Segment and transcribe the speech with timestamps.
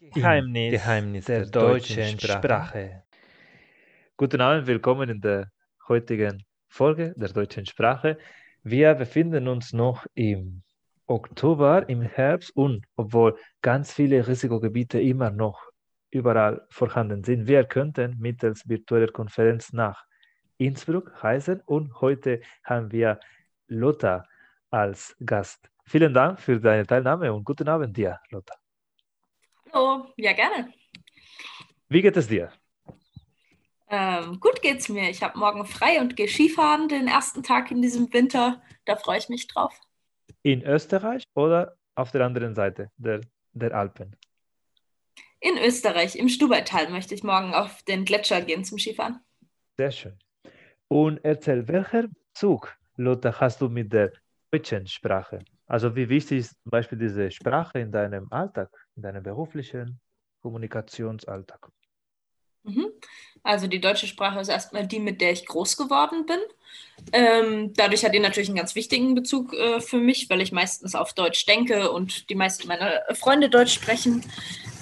[0.00, 2.38] Geheimnis, Geheimnis der, der deutschen Sprache.
[2.38, 3.02] Sprache.
[4.16, 5.50] Guten Abend, willkommen in der
[5.88, 8.16] heutigen Folge der deutschen Sprache.
[8.62, 10.62] Wir befinden uns noch im
[11.08, 15.68] Oktober, im Herbst und obwohl ganz viele Risikogebiete immer noch
[16.10, 20.04] überall vorhanden sind, wir könnten mittels virtueller Konferenz nach
[20.58, 23.18] Innsbruck reisen und heute haben wir
[23.66, 24.28] Lothar
[24.70, 25.68] als Gast.
[25.84, 28.57] Vielen Dank für deine Teilnahme und guten Abend dir, Lothar.
[29.72, 30.72] Hallo, ja gerne.
[31.88, 32.50] Wie geht es dir?
[33.90, 35.08] Ähm, gut geht's mir.
[35.10, 38.62] Ich habe morgen frei und gehe Skifahren den ersten Tag in diesem Winter.
[38.84, 39.78] Da freue ich mich drauf.
[40.42, 43.20] In Österreich oder auf der anderen Seite der,
[43.52, 44.16] der Alpen?
[45.40, 49.20] In Österreich, im Stubaital möchte ich morgen auf den Gletscher gehen zum Skifahren.
[49.76, 50.18] Sehr schön.
[50.88, 54.12] Und erzähl, welcher Zug, Lothar, hast du mit der
[54.50, 55.40] deutschen Sprache?
[55.68, 60.00] Also wie wichtig ist zum Beispiel diese Sprache in deinem Alltag, in deinem beruflichen
[60.42, 61.70] Kommunikationsalltag?
[62.62, 62.88] Mhm.
[63.42, 66.40] Also die deutsche Sprache ist erstmal die, mit der ich groß geworden bin.
[67.12, 70.94] Ähm, dadurch hat die natürlich einen ganz wichtigen Bezug äh, für mich, weil ich meistens
[70.94, 74.24] auf Deutsch denke und die meisten meiner Freunde Deutsch sprechen.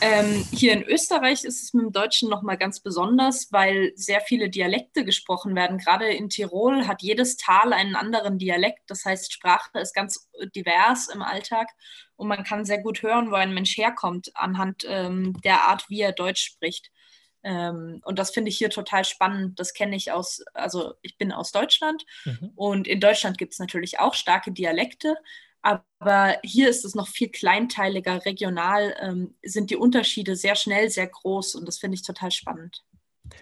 [0.01, 4.51] Ähm, hier in Österreich ist es mit dem Deutschen nochmal ganz besonders, weil sehr viele
[4.51, 5.79] Dialekte gesprochen werden.
[5.79, 8.81] Gerade in Tirol hat jedes Tal einen anderen Dialekt.
[8.89, 11.69] Das heißt, Sprache ist ganz divers im Alltag
[12.17, 16.01] und man kann sehr gut hören, wo ein Mensch herkommt, anhand ähm, der Art, wie
[16.01, 16.91] er Deutsch spricht.
[17.47, 19.61] Ähm, und das finde ich hier total spannend.
[19.61, 22.51] Das kenne ich aus, also ich bin aus Deutschland mhm.
[22.57, 25.17] und in Deutschland gibt es natürlich auch starke Dialekte,
[25.63, 31.07] aber hier ist es noch viel kleinteiliger, regional ähm, sind die Unterschiede sehr schnell, sehr
[31.07, 32.83] groß und das finde ich total spannend.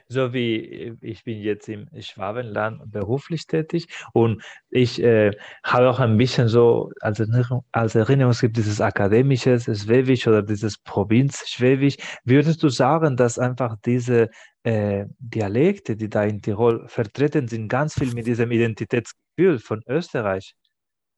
[0.09, 5.33] So wie äh, ich bin jetzt im Schwabenland beruflich tätig und ich äh,
[5.63, 10.43] habe auch ein bisschen so als Erinnerung, als Erinnerung, es gibt dieses akademische Schwäbisch oder
[10.43, 11.97] dieses Provinz-Schwäbisch.
[12.25, 14.31] Würdest du sagen, dass einfach diese
[14.63, 20.55] äh, Dialekte, die da in Tirol vertreten sind, ganz viel mit diesem Identitätsgefühl von Österreich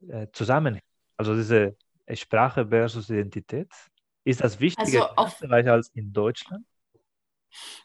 [0.09, 0.85] äh, zusammenhängen?
[1.17, 1.77] Also diese
[2.15, 3.69] Sprache versus Identität?
[4.25, 6.65] Ist das wichtiger also in Österreich als in Deutschland?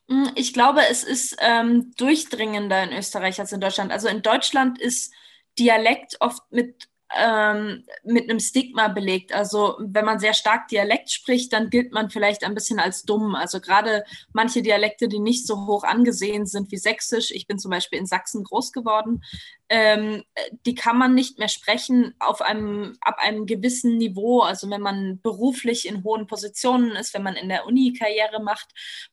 [0.10, 3.92] Hm, ich glaube, es ist ähm, durchdringender in Österreich als in Deutschland.
[3.92, 5.14] Also in Deutschland ist
[5.60, 9.34] Dialekt oft mit ähm, mit einem Stigma belegt.
[9.34, 13.36] Also wenn man sehr stark Dialekt spricht, dann gilt man vielleicht ein bisschen als dumm.
[13.36, 17.72] Also gerade manche Dialekte, die nicht so hoch angesehen sind wie Sächsisch, ich bin zum
[17.72, 19.24] Beispiel in Sachsen groß geworden,
[19.70, 20.24] ähm,
[20.66, 24.42] die kann man nicht mehr sprechen auf einem, ab einem gewissen Niveau.
[24.42, 28.68] Also wenn man beruflich in hohen Positionen ist, wenn man in der Uni Karriere macht,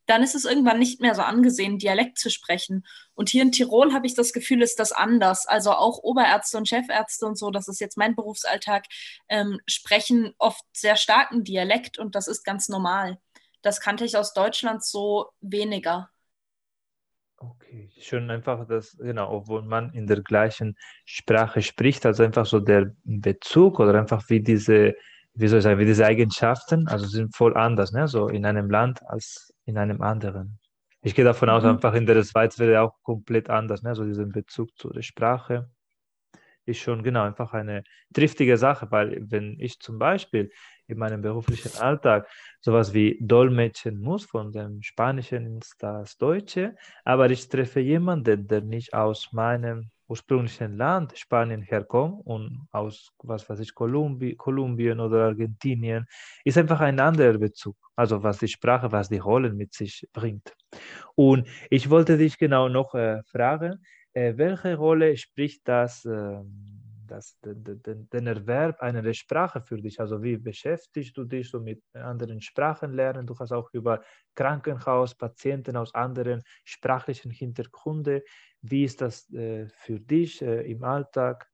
[0.07, 2.85] dann ist es irgendwann nicht mehr so angesehen, Dialekt zu sprechen.
[3.19, 5.45] Und hier in Tirol habe ich das Gefühl, ist das anders.
[5.45, 8.85] Also auch Oberärzte und Chefärzte und so, das ist jetzt mein Berufsalltag,
[9.29, 13.19] ähm, sprechen oft sehr starken Dialekt und das ist ganz normal.
[13.61, 16.11] Das kannte ich aus Deutschland so weniger.
[17.39, 22.61] Okay, schön einfach, dass, genau, obwohl man in der gleichen Sprache spricht, also einfach so
[22.61, 24.95] der Bezug oder einfach wie diese,
[25.35, 28.71] wie soll ich sagen, wie diese Eigenschaften, also sind voll anders, ne, so in einem
[28.71, 30.61] Land als in einem anderen.
[31.09, 31.71] Ich gehe davon aus, mhm.
[31.71, 35.71] einfach in der Schweiz wäre auch komplett anders, ne, so diesen Bezug zu der Sprache
[36.67, 37.83] ist schon genau einfach eine
[38.13, 40.51] triftige Sache, weil wenn ich zum Beispiel
[40.87, 42.29] in meinem beruflichen Alltag
[42.61, 48.61] sowas wie dolmetschen muss von dem Spanischen ins das Deutsche, aber ich treffe jemanden, der
[48.61, 55.27] nicht aus meinem ursprünglichen Land Spanien herkommt und aus, was weiß ich, Kolumbi Kolumbien oder
[55.27, 56.07] Argentinien,
[56.45, 57.77] ist einfach ein anderer Bezug.
[57.97, 60.55] Also was die Sprache, was die Rollen mit sich bringt.
[61.15, 63.83] Und ich wollte dich genau noch äh, fragen,
[64.15, 66.41] äh, welche Rolle spricht das, äh,
[67.09, 69.99] das den, den, Erwerb einer Sprache für dich?
[69.99, 73.27] Also wie beschäftigst du dich so mit anderen Sprachen lernen?
[73.27, 74.03] Du hast auch über
[74.35, 78.23] Krankenhaus, Patienten aus anderen sprachlichen Hintergründen.
[78.63, 81.49] Wie ist das äh, für dich äh, im Alltag?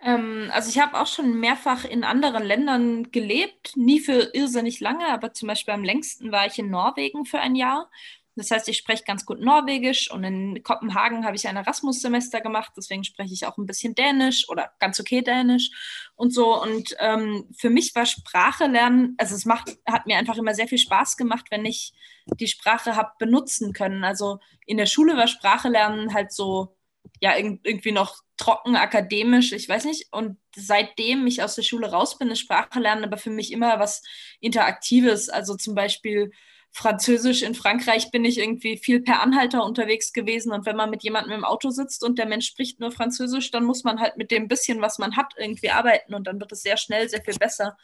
[0.00, 5.08] Ähm, also ich habe auch schon mehrfach in anderen Ländern gelebt, nie für irrsinnig lange,
[5.08, 7.90] aber zum Beispiel am längsten war ich in Norwegen für ein Jahr
[8.38, 12.72] das heißt, ich spreche ganz gut Norwegisch und in Kopenhagen habe ich ein Erasmus-Semester gemacht,
[12.76, 15.70] deswegen spreche ich auch ein bisschen Dänisch oder ganz okay Dänisch
[16.14, 16.60] und so.
[16.60, 20.68] Und ähm, für mich war Sprache lernen, also es macht, hat mir einfach immer sehr
[20.68, 21.92] viel Spaß gemacht, wenn ich
[22.26, 24.04] die Sprache habe benutzen können.
[24.04, 26.76] Also in der Schule war Sprache lernen halt so,
[27.20, 30.12] ja, irgendwie noch trocken akademisch, ich weiß nicht.
[30.12, 33.78] Und seitdem ich aus der Schule raus bin, ist Sprache lernen aber für mich immer
[33.80, 34.02] was
[34.40, 35.28] Interaktives.
[35.28, 36.30] Also zum Beispiel
[36.78, 40.52] Französisch in Frankreich bin ich irgendwie viel per Anhalter unterwegs gewesen.
[40.52, 43.64] Und wenn man mit jemandem im Auto sitzt und der Mensch spricht nur Französisch, dann
[43.64, 46.14] muss man halt mit dem bisschen, was man hat, irgendwie arbeiten.
[46.14, 47.76] Und dann wird es sehr schnell sehr viel besser.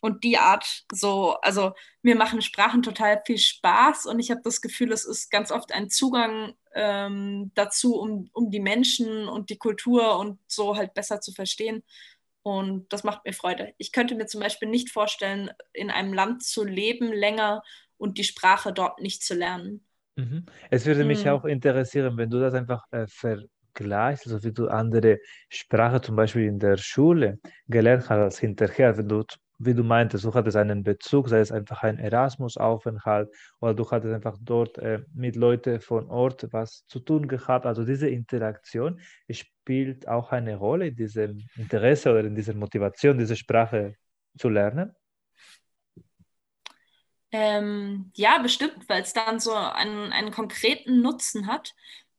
[0.00, 1.72] und die Art so, also
[2.02, 5.72] mir machen Sprachen total viel Spaß und ich habe das Gefühl, es ist ganz oft
[5.72, 11.20] ein Zugang ähm, dazu, um, um die Menschen und die Kultur und so halt besser
[11.20, 11.84] zu verstehen.
[12.42, 13.74] Und das macht mir Freude.
[13.78, 17.62] Ich könnte mir zum Beispiel nicht vorstellen, in einem Land zu leben länger
[18.02, 19.86] und die Sprache dort nicht zu lernen.
[20.16, 20.44] Mhm.
[20.70, 21.30] Es würde mich Mhm.
[21.30, 25.18] auch interessieren, wenn du das einfach äh, vergleichst, also wie du andere
[25.48, 29.22] Sprache zum Beispiel in der Schule gelernt hast als hinterher, wenn du,
[29.58, 34.12] wie du meintest, du hattest einen Bezug, sei es einfach ein Erasmus-Aufenthalt oder du hattest
[34.14, 37.64] einfach dort äh, mit Leuten von Ort was zu tun gehabt.
[37.64, 39.00] Also diese Interaktion
[39.30, 43.94] spielt auch eine Rolle in diesem Interesse oder in dieser Motivation, diese Sprache
[44.36, 44.92] zu lernen.
[47.32, 51.74] Ähm, ja, bestimmt, weil es dann so einen, einen konkreten Nutzen hat.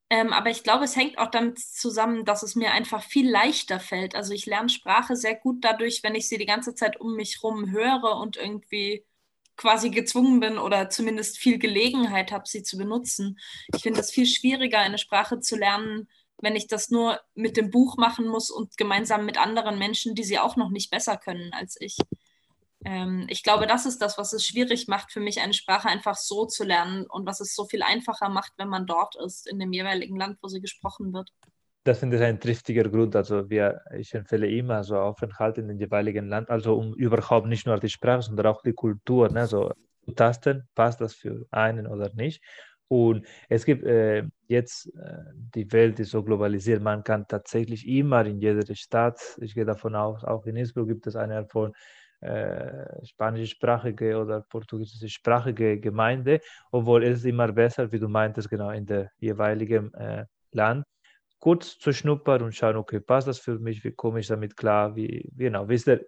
[0.09, 3.79] Ähm, aber ich glaube, es hängt auch damit zusammen, dass es mir einfach viel leichter
[3.79, 4.15] fällt.
[4.15, 7.37] Also ich lerne Sprache sehr gut dadurch, wenn ich sie die ganze Zeit um mich
[7.41, 9.05] herum höre und irgendwie
[9.55, 13.39] quasi gezwungen bin oder zumindest viel Gelegenheit habe, sie zu benutzen.
[13.75, 17.69] Ich finde es viel schwieriger, eine Sprache zu lernen, wenn ich das nur mit dem
[17.71, 21.53] Buch machen muss und gemeinsam mit anderen Menschen, die sie auch noch nicht besser können
[21.53, 21.97] als ich
[23.27, 26.45] ich glaube, das ist das, was es schwierig macht für mich, eine Sprache einfach so
[26.45, 29.73] zu lernen und was es so viel einfacher macht, wenn man dort ist, in dem
[29.73, 31.31] jeweiligen Land, wo sie gesprochen wird.
[31.85, 33.15] Das finde ich ein triftiger Grund.
[33.15, 37.65] Also wir, ich empfehle immer so Aufenthalt in dem jeweiligen Land, also um überhaupt nicht
[37.65, 39.47] nur die Sprache, sondern auch die Kultur, ne?
[39.47, 39.71] so
[40.05, 42.41] zu tasten, passt das für einen oder nicht.
[42.87, 45.17] Und es gibt äh, jetzt, äh,
[45.55, 49.95] die Welt ist so globalisiert, man kann tatsächlich immer in jeder Stadt, ich gehe davon
[49.95, 51.73] aus, auch in Innsbruck gibt es eine von
[52.23, 56.39] äh, spanischsprachige oder portugiesischsprachige Gemeinde,
[56.71, 60.85] obwohl es immer besser, wie du meintest, genau in der jeweiligen äh, Land,
[61.39, 64.95] kurz zu schnuppern und schauen, okay, passt das für mich, wie komme ich damit klar,
[64.95, 66.05] wie, genau, wie ist, der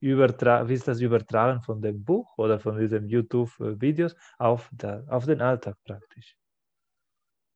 [0.00, 4.70] Übertra wie ist das Übertragen von dem Buch oder von diesen YouTube-Videos auf,
[5.08, 6.36] auf den Alltag praktisch.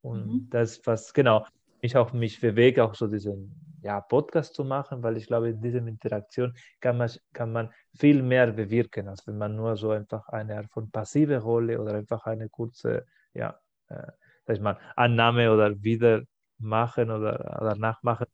[0.02, 0.46] Und mhm.
[0.50, 1.44] das, was, genau,
[1.82, 5.60] mich auch mich bewegt, auch so diesen ja, Podcast zu machen, weil ich glaube, in
[5.60, 10.28] dieser Interaktion kann man, kann man viel mehr bewirken, als wenn man nur so einfach
[10.28, 13.56] eine Art von passive Rolle oder einfach eine kurze, ja,
[13.88, 14.10] äh,
[14.44, 18.26] sag ich mal, Annahme oder Wiedermachen oder, oder Nachmachen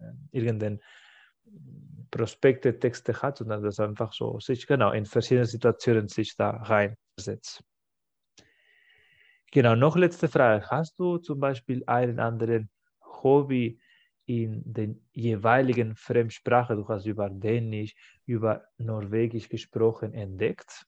[0.00, 0.80] äh, irgendeinen
[2.10, 7.62] Prospekte, Texte hat, sondern das einfach so sich genau in verschiedene Situationen sich da reinsetzt.
[9.52, 10.66] Genau, noch letzte Frage.
[10.68, 12.68] Hast du zum Beispiel einen anderen
[13.22, 13.78] Hobby
[14.26, 17.94] in den jeweiligen Fremdsprache, du hast über Dänisch,
[18.26, 20.86] über Norwegisch gesprochen, entdeckt?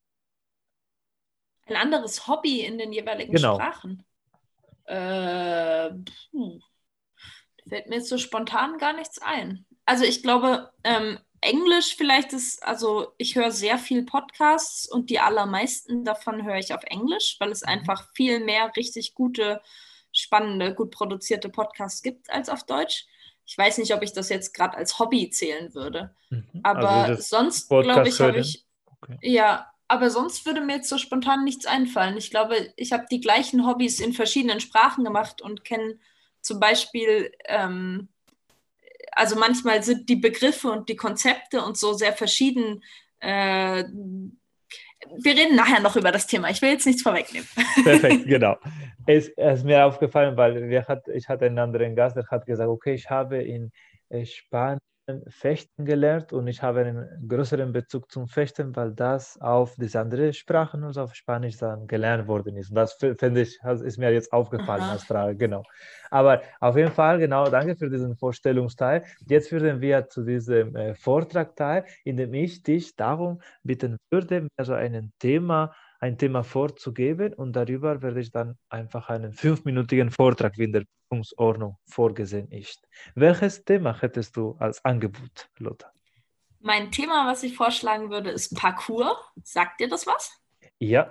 [1.67, 3.55] Ein anderes Hobby in den jeweiligen genau.
[3.55, 4.05] Sprachen?
[4.85, 5.91] Äh,
[7.69, 9.67] fällt mir jetzt so spontan gar nichts ein.
[9.85, 15.21] Also ich glaube, ähm, Englisch vielleicht ist, also ich höre sehr viel Podcasts und die
[15.21, 17.69] allermeisten davon höre ich auf Englisch, weil es mhm.
[17.69, 19.61] einfach viel mehr richtig gute
[20.13, 23.07] spannende, gut produzierte Podcasts gibt als auf Deutsch.
[23.49, 26.15] Ich weiß nicht, ob ich das jetzt gerade als Hobby zählen würde.
[26.29, 26.61] Mhm.
[26.63, 28.67] Aber also sonst, glaube ich, habe ich.
[28.85, 29.17] Okay.
[29.23, 32.19] Ja, aber sonst würde mir jetzt so spontan nichts einfallen.
[32.19, 35.99] Ich glaube, ich habe die gleichen Hobbys in verschiedenen Sprachen gemacht und kenne
[36.43, 38.09] zum Beispiel, ähm,
[39.13, 42.85] also manchmal sind die Begriffe und die Konzepte und so sehr verschieden.
[43.21, 43.85] Äh,
[45.17, 46.51] wir reden nachher noch über das Thema.
[46.51, 47.47] Ich will jetzt nichts vorwegnehmen.
[47.85, 48.57] Perfekt, genau.
[49.07, 52.69] Es, ist mir aufgefallen, weil wir hat, ich hatte einen anderen Gast, der hat gesagt,
[52.69, 53.73] okay, ich habe in
[54.11, 54.81] äh, Spanien
[55.29, 60.33] Fechten gelernt und ich habe einen größeren Bezug zum Fechten, weil das auf diese andere
[60.33, 62.71] Sprachen, also auf Spanisch dann gelernt worden ist.
[62.71, 64.93] Und das finde ich, ist mir jetzt aufgefallen Aha.
[64.93, 65.63] als Frage, genau.
[66.11, 69.05] Aber auf jeden Fall, genau, danke für diesen Vorstellungsteil.
[69.27, 74.65] Jetzt würden wir zu diesem äh, Vortragteil, in dem ich dich darum bitten würde, mir
[74.65, 80.57] so ein Thema ein Thema vorzugeben und darüber werde ich dann einfach einen fünfminütigen Vortrag,
[80.57, 82.87] wie in der Prüfungsordnung vorgesehen ist.
[83.15, 85.93] Welches Thema hättest du als Angebot, Lothar?
[86.61, 89.17] Mein Thema, was ich vorschlagen würde, ist Parcours.
[89.43, 90.41] Sagt dir das was?
[90.79, 91.09] Ja.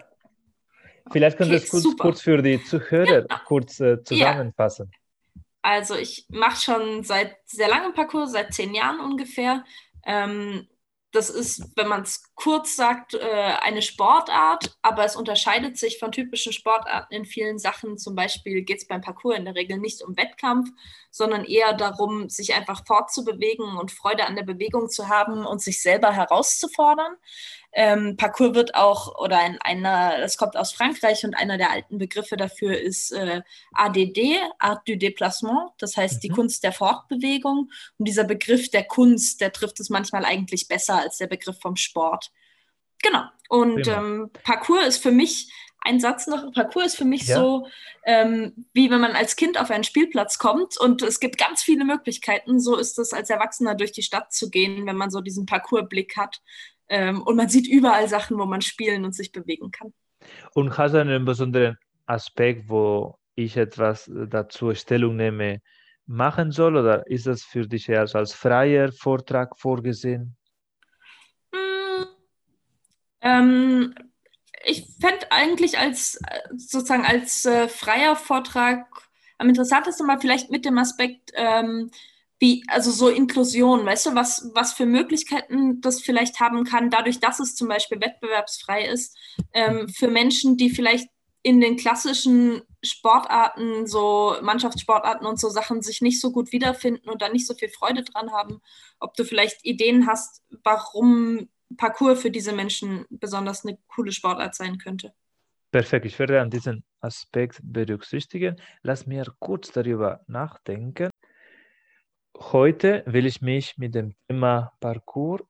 [1.12, 3.41] Vielleicht könntest okay, du kurz, kurz, für die Zuhörer ja.
[3.46, 4.91] kurz äh, zusammenfassen.
[4.91, 5.41] Ja.
[5.62, 9.63] Also ich mache schon seit sehr langem Parcours, seit zehn Jahren ungefähr.
[10.06, 10.67] Ähm,
[11.12, 16.12] das ist, wenn man es kurz sagt, äh, eine Sportart, aber es unterscheidet sich von
[16.12, 17.98] typischen Sportarten in vielen Sachen.
[17.98, 20.70] Zum Beispiel geht es beim Parcours in der Regel nicht um Wettkampf,
[21.10, 25.82] sondern eher darum, sich einfach fortzubewegen und Freude an der Bewegung zu haben und sich
[25.82, 27.16] selber herauszufordern.
[27.79, 32.00] Ähm, Parcours wird auch, oder ein, einer, das kommt aus Frankreich und einer der alten
[32.00, 36.19] Begriffe dafür ist äh, ADD, Art du Déplacement, das heißt mhm.
[36.22, 37.69] die Kunst der Fortbewegung.
[38.00, 41.75] Und dieser Begriff der Kunst, der trifft es manchmal eigentlich besser als der Begriff vom
[41.75, 42.31] Sport.
[43.03, 43.25] Genau.
[43.48, 47.36] Und ähm, Parcours ist für mich, ein Satz noch, Parcours ist für mich ja.
[47.38, 47.67] so,
[48.05, 51.86] ähm, wie wenn man als Kind auf einen Spielplatz kommt und es gibt ganz viele
[51.86, 52.60] Möglichkeiten.
[52.60, 56.17] So ist es als Erwachsener durch die Stadt zu gehen, wenn man so diesen Parcoursblick
[56.17, 56.41] hat.
[56.89, 59.94] Ähm, und man sieht überall Sachen, wo man spielen und sich bewegen kann.
[60.53, 65.62] Und hast du einen besonderen Aspekt, wo ich etwas dazu Stellung nehme,
[66.06, 66.75] machen soll?
[66.77, 70.36] Oder ist das für dich eher als freier Vortrag vorgesehen?
[73.22, 73.94] Ähm,
[74.63, 76.20] ich fände eigentlich als
[76.56, 78.88] sozusagen als äh, freier Vortrag
[79.38, 81.91] am interessantesten mal vielleicht mit dem Aspekt, ähm,
[82.39, 87.20] wie, also so Inklusion, weißt du, was, was für Möglichkeiten das vielleicht haben kann, dadurch,
[87.20, 89.17] dass es zum Beispiel wettbewerbsfrei ist,
[89.53, 91.10] ähm, für Menschen, die vielleicht
[91.41, 97.22] in den klassischen Sportarten, so Mannschaftssportarten und so Sachen sich nicht so gut wiederfinden und
[97.22, 98.60] da nicht so viel Freude dran haben,
[99.00, 104.77] ob du vielleicht Ideen hast, warum Parcours für diese Menschen besonders eine coole Sportart sein
[104.77, 105.13] könnte.
[105.72, 108.56] Perfekt, ich werde an diesen Aspekt berücksichtigen.
[108.84, 111.10] Lass mir kurz darüber nachdenken.
[112.39, 115.41] Heute will ich mich mit dem Thema Parcours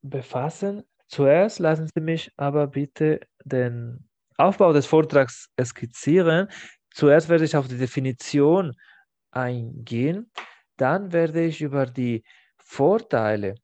[0.00, 0.82] befassen.
[1.06, 4.08] Zuerst lassen Sie mich aber bitte den
[4.38, 6.48] Aufbau des Vortrags skizzieren.
[6.90, 8.72] Zuerst werde ich auf die Definition
[9.30, 10.30] eingehen.
[10.78, 12.24] Dann werde ich über die
[12.56, 13.56] Vorteile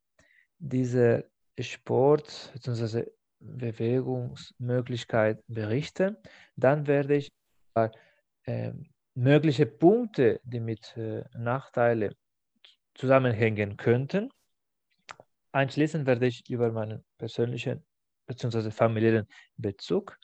[0.58, 1.24] dieser
[1.58, 3.06] Sport bzw.
[3.40, 6.18] Bewegungsmöglichkeit berichten.
[6.54, 7.32] Dann werde ich
[7.74, 7.90] über
[8.44, 8.72] äh,
[9.14, 12.14] mögliche Punkte, die mit äh, Nachteilen
[12.98, 14.30] zusammenhängen könnten.
[15.52, 17.84] Anschließend werde ich über meinen persönlichen
[18.26, 18.70] bzw.
[18.70, 19.26] familiären
[19.56, 20.18] Bezug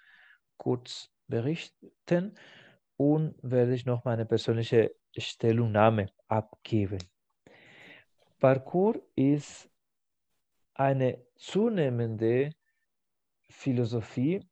[0.59, 2.37] kurz berichten
[2.97, 6.99] und werde ich noch meine persönliche Stellungnahme abgeben.
[8.41, 9.71] Parcours ist
[10.75, 12.51] eine zunehmende
[13.49, 14.47] Philosophie,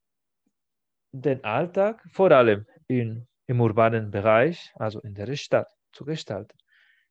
[1.10, 6.56] den Alltag vor allem in, im urbanen Bereich, also in der Stadt, zu gestalten.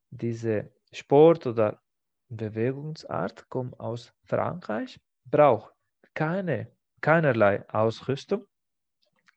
[0.09, 1.81] Diese Sport- oder
[2.29, 5.73] Bewegungsart kommt aus Frankreich, braucht
[6.13, 6.71] keine,
[7.01, 8.45] keinerlei Ausrüstung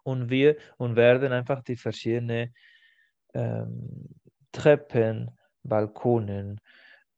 [0.03, 2.55] und wir und werden einfach die verschiedenen
[3.35, 4.09] ähm,
[4.53, 5.31] Treppen,
[5.63, 6.61] Balkonen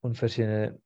[0.01, 0.79] und verschiedene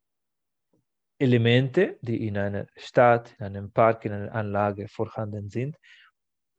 [1.19, 5.77] Elemente, die in einer Stadt, in einem Park, in einer Anlage vorhanden sind,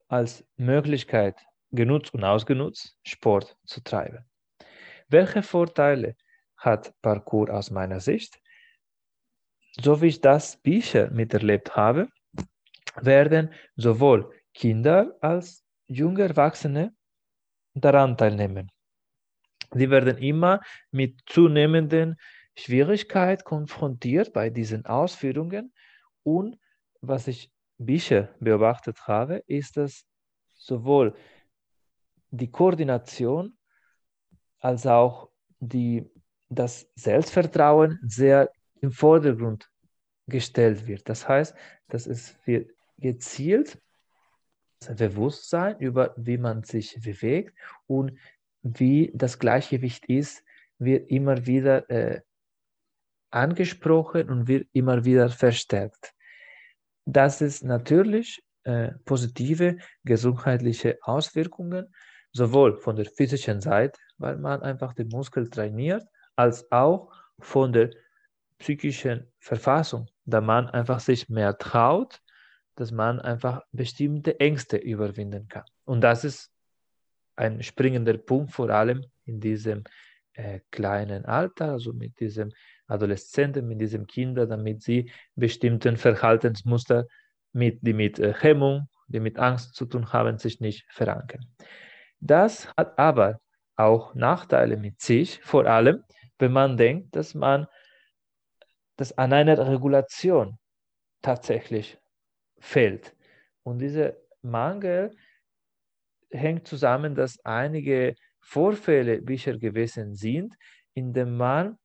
[0.09, 1.41] als Möglichkeit
[1.73, 4.25] genutzt und ausgenutzt, Sport zu treiben.
[5.09, 6.17] Welche Vorteile
[6.65, 8.41] hat Parkour aus meiner Sicht?
[9.81, 12.09] So wie ich das bisher miterlebt habe,
[13.01, 16.95] werden sowohl Kinder als junge Erwachsene
[17.75, 18.71] daran teilnehmen.
[19.75, 22.17] Sie werden immer mit zunehmenden
[22.55, 25.73] Schwierigkeit konfrontiert bei diesen Ausführungen.
[26.23, 26.59] Und
[27.01, 30.05] was ich bisher beobachtet habe, ist, dass
[30.53, 31.15] sowohl
[32.31, 33.57] die Koordination
[34.59, 36.09] als auch die,
[36.55, 39.71] das Selbstvertrauen sehr im Vordergrund
[40.27, 41.09] gestellt wird.
[41.09, 41.55] Das heißt,
[41.89, 43.79] dass es wird gezielt
[44.97, 47.55] Bewusstsein über, wie man sich bewegt
[47.87, 48.19] und
[48.63, 50.45] wie das Gleichgewicht ist,
[50.79, 52.21] wird immer wieder äh,
[53.31, 56.13] angesprochen und wird immer wieder verstärkt.
[57.05, 61.93] Das ist natürlich äh, positive gesundheitliche Auswirkungen,
[62.33, 66.05] sowohl von der physischen Seite, weil man einfach den Muskel trainiert,
[66.37, 67.91] als auch von der
[68.59, 72.21] psychischen Verfassung, da man einfach sich mehr traut,
[72.77, 75.65] dass man einfach bestimmte Ängste überwinden kann.
[75.85, 76.51] Und das ist
[77.37, 79.85] ein springender Punkt, vor allem in diesem
[80.35, 82.53] äh, kleinen Alter, also mit diesem
[82.87, 87.07] Adoleszenten, mit diesen Kindern, damit sie bestimmten Verhaltensmuster,
[87.53, 91.45] mit, die mit äh, Hemmung, die mit Angst zu tun haben, sich nicht verankern.
[92.21, 93.41] Das hat aber
[93.77, 96.05] auch Nachteile mit sich, vor allem
[96.39, 97.67] wenn man denkt, dass man
[98.97, 100.59] das an einer Regulation
[101.23, 101.99] tatsächlich
[102.59, 103.15] fehlt.
[103.63, 105.11] Und dieser Mangel
[106.31, 110.57] hängt zusammen, dass einige Vorfälle bisher gewesen sind,
[110.95, 111.79] in denen man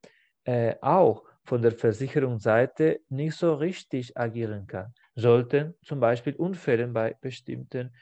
[0.44, 4.92] äh, auch von der Versicherungsseite nicht so richtig agieren kann.
[5.14, 7.94] Sollten zum Beispiel Unfälle bei bestimmten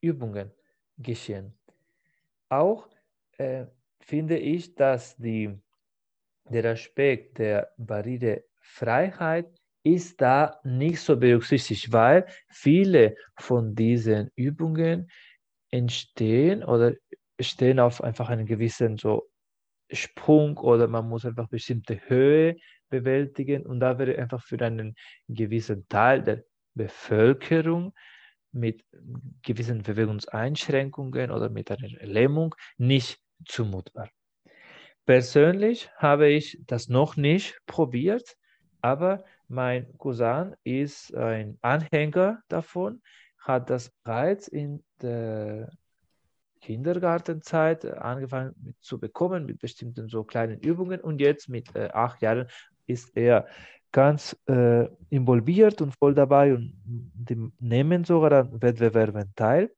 [0.00, 0.50] Übungen
[0.96, 1.58] geschehen.
[2.48, 2.88] Auch
[3.38, 3.66] äh,
[4.06, 5.58] finde ich, dass die,
[6.48, 9.48] der Aspekt der Barrierefreiheit
[9.82, 15.10] ist da nicht so berücksichtigt, weil viele von diesen Übungen
[15.70, 16.94] entstehen oder
[17.40, 19.28] stehen auf einfach einen gewissen so
[19.90, 22.56] Sprung oder man muss einfach bestimmte Höhe
[22.88, 23.66] bewältigen.
[23.66, 24.94] Und da wäre einfach für einen
[25.28, 26.44] gewissen Teil der
[26.74, 27.92] Bevölkerung
[28.52, 28.84] mit
[29.42, 34.08] gewissen Bewegungseinschränkungen oder mit einer Lähmung nicht zumutbar.
[35.04, 38.36] Persönlich habe ich das noch nicht probiert,
[38.80, 43.02] aber mein Cousin ist ein Anhänger davon,
[43.38, 45.70] hat das bereits in der
[46.60, 52.48] Kindergartenzeit angefangen zu bekommen mit bestimmten so kleinen Übungen und jetzt mit äh, acht Jahren
[52.86, 53.46] ist er
[53.92, 59.70] ganz äh, involviert und voll dabei und die nehmen sogar an Wettbewerben teil.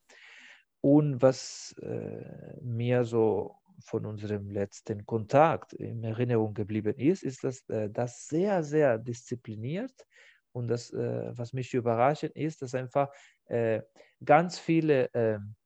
[0.90, 7.68] Und was äh, mir so von unserem letzten Kontakt in Erinnerung geblieben ist, ist, dass
[7.68, 10.06] äh, das sehr, sehr diszipliniert
[10.52, 13.10] und das, äh, was mich überrascht ist, dass einfach
[13.48, 13.82] äh,
[14.24, 15.56] ganz viele, ähm,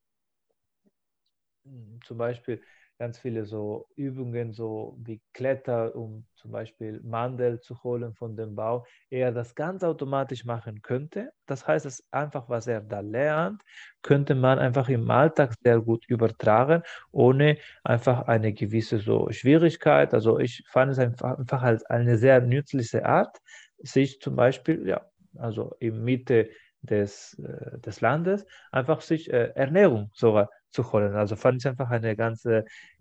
[2.05, 2.61] zum Beispiel
[2.99, 8.55] ganz viele so Übungen, so wie Kletter, um zum Beispiel Mandel zu holen von dem
[8.55, 11.33] Bau, er das ganz automatisch machen könnte.
[11.47, 13.63] Das heißt, dass einfach, was er da lernt,
[14.03, 20.15] könnte man einfach im Alltag sehr gut übertragen, ohne einfach eine gewisse so Schwierigkeit.
[20.15, 23.39] Also ich fand es einfach, einfach als eine sehr nützliche Art,
[23.79, 25.05] sich zum Beispiel, ja,
[25.37, 26.51] also in Mitte
[26.83, 31.15] des, äh, des Landes, einfach sich äh, Ernährung sogar zu holen.
[31.15, 32.47] Also fand ich einfach eine ganz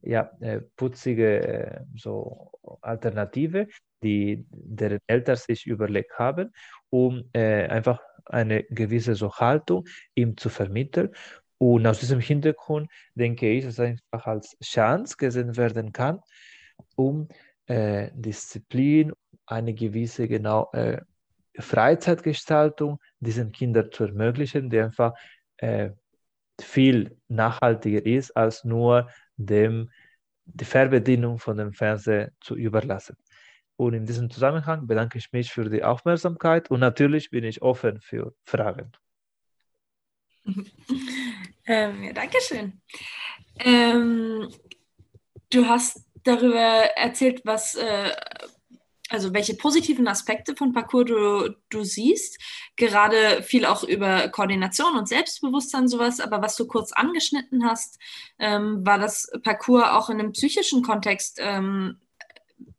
[0.01, 2.51] ja, äh, putzige äh, so
[2.81, 3.67] Alternative,
[4.03, 6.51] die deren Eltern sich überlegt haben,
[6.89, 9.85] um äh, einfach eine gewisse so Haltung
[10.15, 11.09] ihm zu vermitteln.
[11.57, 16.19] Und aus diesem Hintergrund denke ich, dass es einfach als Chance gesehen werden kann,
[16.95, 17.27] um
[17.67, 19.13] äh, Disziplin,
[19.45, 21.01] eine gewisse genau äh,
[21.59, 25.13] Freizeitgestaltung diesen Kindern zu ermöglichen, die einfach
[25.57, 25.91] äh,
[26.63, 29.89] viel nachhaltiger ist, als nur dem,
[30.45, 33.15] die Fernbedienung von dem Fernseher zu überlassen.
[33.77, 37.99] Und in diesem Zusammenhang bedanke ich mich für die Aufmerksamkeit und natürlich bin ich offen
[38.01, 38.91] für Fragen.
[41.67, 42.81] Ähm, ja, Dankeschön.
[43.59, 44.49] Ähm,
[45.51, 48.11] du hast darüber erzählt, was äh,
[49.11, 52.39] also welche positiven Aspekte von Parcours du, du siehst.
[52.77, 57.99] Gerade viel auch über Koordination und Selbstbewusstsein sowas, aber was du kurz angeschnitten hast,
[58.39, 61.97] ähm, war das Parcours auch in einem psychischen Kontext ähm,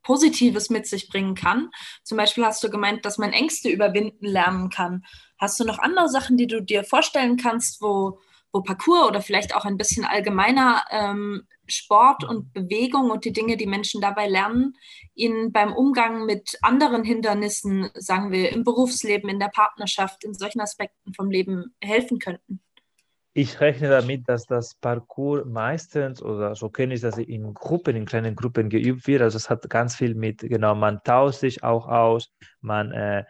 [0.03, 1.71] Positives mit sich bringen kann.
[2.03, 5.05] Zum Beispiel hast du gemeint, dass man Ängste überwinden lernen kann.
[5.39, 8.19] Hast du noch andere Sachen, die du dir vorstellen kannst, wo,
[8.53, 13.57] wo Parcours oder vielleicht auch ein bisschen allgemeiner ähm, Sport und Bewegung und die Dinge,
[13.57, 14.77] die Menschen dabei lernen,
[15.15, 20.61] ihnen beim Umgang mit anderen Hindernissen, sagen wir, im Berufsleben, in der Partnerschaft, in solchen
[20.61, 22.61] Aspekten vom Leben helfen könnten?
[23.35, 28.05] Ich rechne damit, dass das Parcours meistens, oder so kenne ich das in Gruppen, in
[28.05, 29.23] kleinen Gruppen geübt wird.
[29.23, 32.31] Also es hat ganz viel mit, genau, man tauscht sich auch aus,
[32.61, 33.25] man äh, äh,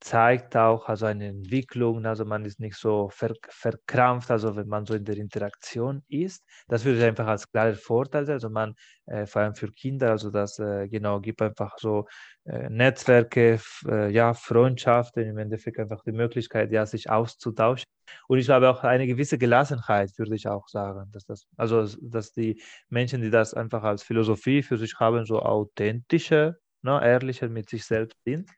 [0.00, 4.86] zeigt auch also eine Entwicklung, also man ist nicht so ver verkrampft, also wenn man
[4.86, 6.42] so in der Interaktion ist.
[6.68, 8.74] Das würde ich einfach als klarer Vorteil sein, also man,
[9.06, 12.06] äh, vor allem für Kinder, also das äh, genau gibt einfach so
[12.44, 17.86] äh, Netzwerke, äh, ja, Freundschaften, im Endeffekt einfach die Möglichkeit, ja, sich auszutauschen.
[18.28, 22.32] Und ich habe auch eine gewisse Gelassenheit, würde ich auch sagen, dass das, also dass
[22.32, 27.68] die Menschen, die das einfach als Philosophie für sich haben, so authentischer, ne, ehrlicher mit
[27.68, 28.50] sich selbst sind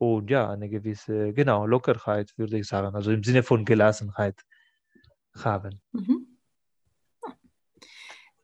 [0.00, 4.40] und ja, eine gewisse, genau, Lockerheit, würde ich sagen, also im Sinne von Gelassenheit
[5.36, 5.82] haben.
[5.92, 6.38] Mhm.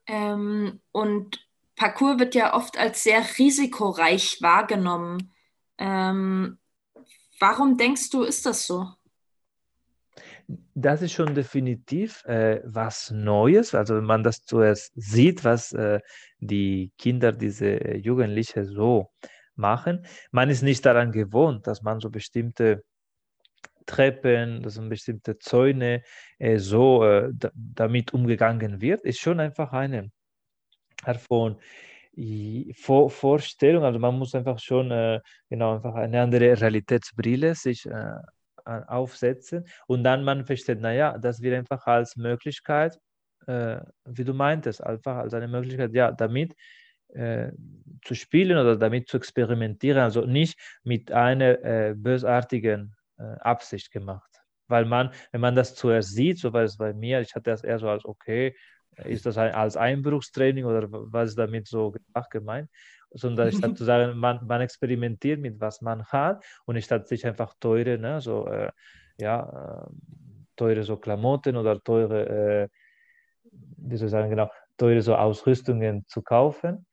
[0.06, 5.32] Ähm, und Parcours wird ja oft als sehr risikoreich wahrgenommen.
[5.78, 6.58] Ähm,
[7.40, 8.90] warum denkst du, ist das so?
[10.74, 13.74] Das ist schon definitiv äh, was Neues.
[13.74, 16.00] Also wenn man das zuerst sieht, was äh,
[16.38, 19.10] die Kinder, diese Jugendliche so
[19.58, 20.06] machen.
[20.30, 22.82] Man ist nicht daran gewohnt, dass man so bestimmte
[23.86, 26.02] Treppen, dass man bestimmte Zäune
[26.38, 30.10] äh, so äh, damit umgegangen wird, ist schon einfach eine
[31.04, 31.56] Art von
[32.74, 33.84] Vor Vorstellung.
[33.84, 38.16] Also man muss einfach schon äh, genau einfach eine andere Realitätsbrille sich äh,
[38.64, 42.98] aufsetzen und dann man versteht, naja, das wird einfach als Möglichkeit,
[43.46, 46.54] äh, wie du meintest, einfach als eine Möglichkeit, ja, damit
[47.16, 47.52] äh,
[48.02, 54.30] zu spielen oder damit zu experimentieren, also nicht mit einer äh, bösartigen äh, Absicht gemacht.
[54.68, 57.64] Weil man, wenn man das zuerst sieht, so war es bei mir, ich hatte das
[57.64, 58.54] eher so als, okay,
[59.04, 61.94] ist das ein, als Einbruchstraining oder was ist damit so
[62.30, 62.70] gemeint?
[63.10, 67.54] Sondern statt zu sagen, man, man experimentiert mit was man hat und statt sich einfach
[67.60, 68.70] teure, ne, so, äh,
[69.18, 69.90] ja, äh,
[70.56, 72.68] teure so Klamotten oder teure, äh,
[73.78, 76.85] wie soll ich sagen, genau, teure so Ausrüstungen zu kaufen,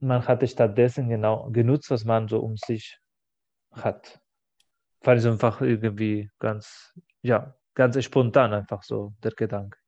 [0.00, 2.98] man hatte stattdessen genau genutzt, was man so um sich
[3.72, 4.20] hat.
[5.02, 9.78] Fand ich einfach irgendwie ganz, ja, ganz spontan einfach so der Gedanke.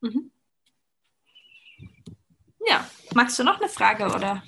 [0.00, 0.30] Mhm.
[2.66, 4.42] Ja, magst du noch eine Frage oder?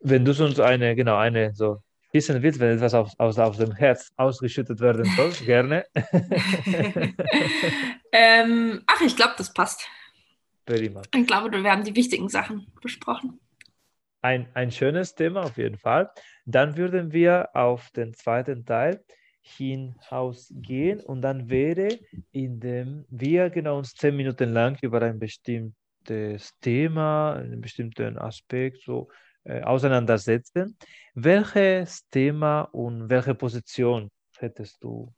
[0.00, 3.72] Wenn du sonst eine, genau, eine so wissen willst, wenn etwas aus, aus, aus dem
[3.72, 5.84] Herz ausgeschüttet werden soll, gerne.
[8.12, 9.86] ähm, ach, ich glaube, das passt.
[10.64, 11.02] Prima.
[11.14, 13.40] Ich glaube, wir haben die wichtigen Sachen besprochen.
[14.20, 16.10] Ein, ein schönes Thema auf jeden Fall.
[16.44, 19.04] Dann würden wir auf den zweiten Teil
[19.40, 21.98] hinausgehen und dann wäre,
[22.32, 29.08] indem wir genau uns zehn Minuten lang über ein bestimmtes Thema, einen bestimmten Aspekt so
[29.44, 30.76] äh, auseinandersetzen.
[31.14, 35.12] Welches Thema und welche Position hättest du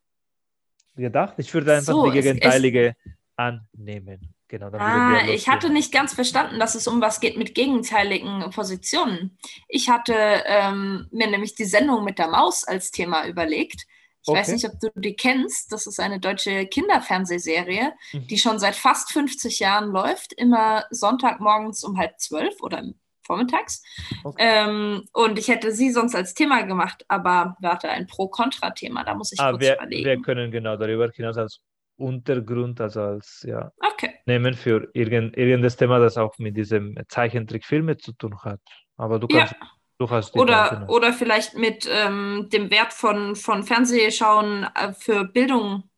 [0.94, 1.34] gedacht?
[1.38, 2.94] Ich würde einfach so, die gegenteilige
[3.36, 4.34] annehmen.
[4.50, 9.38] Genau, ah, ich hatte nicht ganz verstanden, dass es um was geht mit gegenteiligen Positionen.
[9.68, 10.12] Ich hatte
[10.44, 13.86] ähm, mir nämlich die Sendung mit der Maus als Thema überlegt.
[14.22, 14.40] Ich okay.
[14.40, 15.70] weiß nicht, ob du die kennst.
[15.70, 18.26] Das ist eine deutsche Kinderfernsehserie, mhm.
[18.26, 22.82] die schon seit fast 50 Jahren läuft, immer Sonntagmorgens um halb zwölf oder
[23.22, 23.84] vormittags.
[24.24, 24.42] Okay.
[24.44, 29.30] Ähm, und ich hätte sie sonst als Thema gemacht, aber warte, ein Pro-Kontra-Thema, da muss
[29.30, 30.04] ich ah, kurz wir, überlegen.
[30.04, 31.60] Wir können genau darüber hinaus als
[32.00, 34.14] Untergrund, also als ja, okay.
[34.26, 38.60] nehmen für irgend, irgendein Thema, das auch mit diesem Zeichentrickfilme zu tun hat.
[38.96, 39.52] Aber du kannst.
[39.52, 39.68] Ja.
[39.98, 40.86] Du hast oder, Dinge.
[40.86, 45.90] oder vielleicht mit ähm, dem Wert von, von Fernsehschauen äh, für Bildung.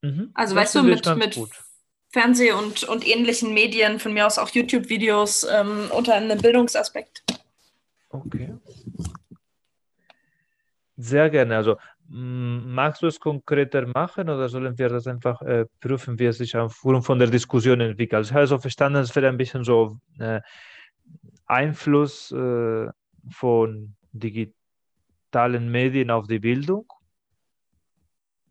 [0.00, 0.30] Mhm.
[0.32, 1.38] Also, das weißt du, mit, mit
[2.14, 7.24] Fernseh- und, und ähnlichen Medien, von mir aus auch YouTube-Videos ähm, unter einem Bildungsaspekt.
[8.08, 8.54] Okay.
[10.96, 11.56] Sehr gerne.
[11.56, 11.76] Also
[12.08, 16.56] magst du es konkreter machen oder sollen wir das einfach äh, prüfen, wie es sich
[16.56, 18.18] aufgrund von der Diskussion entwickelt?
[18.18, 20.40] Also ich habe so verstanden, es wäre ein bisschen so äh,
[21.46, 22.88] Einfluss äh,
[23.30, 26.86] von digitalen Medien auf die Bildung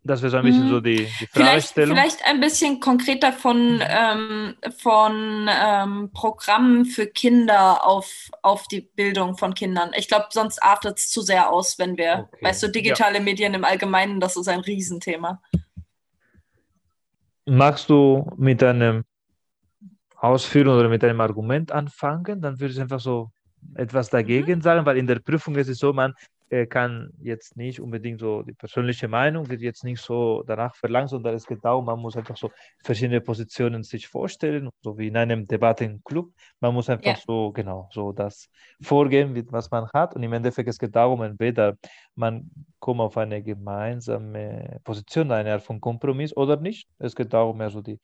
[0.04, 0.70] das wäre so ein bisschen mhm.
[0.70, 1.96] so die, die Fragestellung.
[1.96, 8.82] Vielleicht, vielleicht, ein bisschen konkreter von, ähm, von ähm, Programmen für Kinder auf, auf die
[8.82, 9.92] Bildung von Kindern.
[9.96, 12.44] Ich glaube, sonst artet es zu sehr aus, wenn wir, okay.
[12.44, 13.22] weißt du, digitale ja.
[13.22, 15.40] Medien im Allgemeinen, das ist ein Riesenthema.
[17.46, 19.04] Magst du mit einem
[20.16, 22.42] Ausführung oder mit einem Argument anfangen?
[22.42, 23.30] Dann würde ich einfach so
[23.74, 24.62] etwas dagegen mhm.
[24.62, 26.12] sagen, weil in der Prüfung ist es so, man
[26.66, 31.34] kann jetzt nicht unbedingt so die persönliche Meinung, wird jetzt nicht so danach verlangt, sondern
[31.34, 32.50] es geht darum, man muss einfach so
[32.82, 36.32] verschiedene Positionen sich vorstellen, so wie in einem Debattenclub.
[36.60, 37.16] Man muss einfach ja.
[37.16, 38.48] so, genau, so das
[38.80, 40.14] vorgehen, was man hat.
[40.14, 41.76] Und im Endeffekt es geht darum, entweder
[42.14, 46.88] man kommt auf eine gemeinsame Position, eine Art von Kompromiss oder nicht.
[46.98, 47.98] Es geht darum, mehr so die,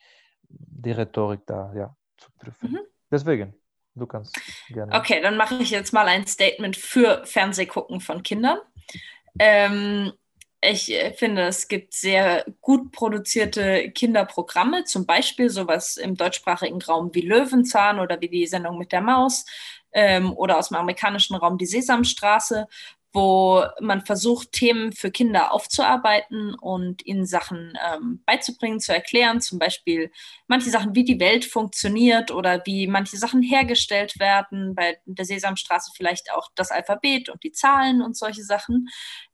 [0.48, 2.72] die Rhetorik da ja, zu prüfen.
[2.72, 2.78] Mhm.
[3.10, 3.59] Deswegen.
[4.00, 4.34] Du kannst
[4.70, 4.94] gerne.
[4.94, 8.58] Okay, dann mache ich jetzt mal ein Statement für Fernsehgucken von Kindern.
[9.38, 10.12] Ähm,
[10.62, 17.14] ich äh, finde, es gibt sehr gut produzierte Kinderprogramme, zum Beispiel sowas im deutschsprachigen Raum
[17.14, 19.44] wie Löwenzahn oder wie die Sendung mit der Maus
[19.92, 22.68] ähm, oder aus dem amerikanischen Raum die Sesamstraße,
[23.12, 29.58] wo man versucht, Themen für Kinder aufzuarbeiten und ihnen Sachen ähm, beizubringen, zu erklären, zum
[29.58, 30.12] Beispiel
[30.46, 35.90] manche Sachen, wie die Welt funktioniert oder wie manche Sachen hergestellt werden, bei der Sesamstraße
[35.96, 38.88] vielleicht auch das Alphabet und die Zahlen und solche Sachen.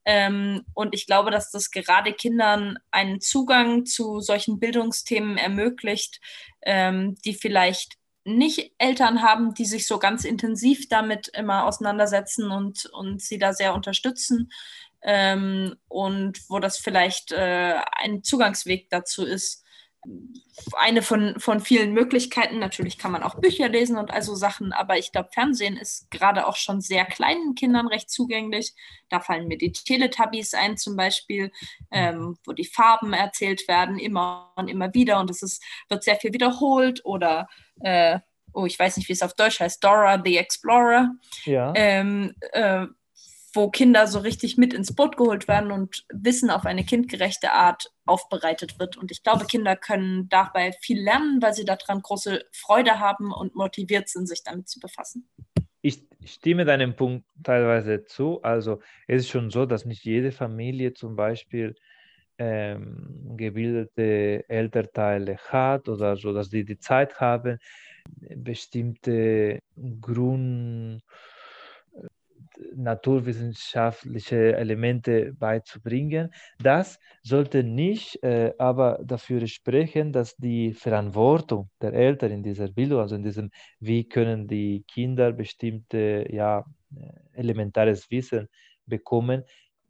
[0.07, 6.21] Ähm, und ich glaube, dass das gerade Kindern einen Zugang zu solchen Bildungsthemen ermöglicht,
[6.63, 7.96] ähm, die vielleicht
[8.27, 13.53] nicht Eltern haben, die sich so ganz intensiv damit immer auseinandersetzen und, und sie da
[13.53, 14.51] sehr unterstützen
[15.03, 19.65] ähm, und wo das vielleicht äh, ein Zugangsweg dazu ist.
[20.73, 22.59] Eine von, von vielen Möglichkeiten.
[22.59, 26.47] Natürlich kann man auch Bücher lesen und also Sachen, aber ich glaube, Fernsehen ist gerade
[26.47, 28.75] auch schon sehr kleinen Kindern recht zugänglich.
[29.11, 31.53] Da fallen mir die Teletubbies ein zum Beispiel,
[31.91, 36.17] ähm, wo die Farben erzählt werden, immer und immer wieder und es ist, wird sehr
[36.17, 37.49] viel wiederholt oder
[37.81, 38.19] äh,
[38.57, 41.11] oh, ich weiß nicht, wie es auf Deutsch heißt, Dora the Explorer,
[41.45, 41.73] ja.
[41.77, 42.87] ähm, äh,
[43.57, 47.91] wo Kinder so richtig mit ins Boot geholt werden und Wissen auf eine kindgerechte Art
[48.05, 48.97] aufbereitet wird.
[48.97, 53.55] Und ich glaube, Kinder können dabei viel lernen, weil sie daran große Freude haben und
[53.55, 55.29] motiviert sind, sich damit zu befassen.
[55.81, 58.43] Ich stimme deinem Punkt teilweise zu.
[58.43, 61.75] Also es ist schon so, dass nicht jede Familie zum Beispiel
[62.39, 67.59] ähm, gebildete Elternteile hat oder so, dass die die Zeit haben,
[68.21, 69.61] bestimmte
[70.01, 71.03] Grund,
[72.75, 76.33] naturwissenschaftliche Elemente beizubringen.
[76.59, 83.01] Das sollte nicht äh, aber dafür sprechen, dass die Verantwortung der Eltern in dieser Bildung,
[83.01, 83.51] also in diesem,
[83.81, 86.65] wie können die Kinder bestimmte, ja,
[86.97, 88.49] äh, elementares Wissen
[88.87, 89.45] bekommen,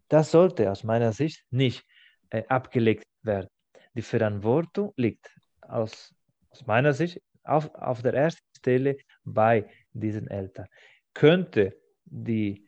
[0.09, 1.85] das sollte aus meiner Sicht nicht
[2.31, 3.49] äh, abgelegt werden.
[3.95, 6.15] Die Verantwortung liegt aus,
[6.51, 10.67] aus meiner Sicht auf, auf der ersten Stelle bei diesen Eltern.
[11.15, 12.66] Könnte die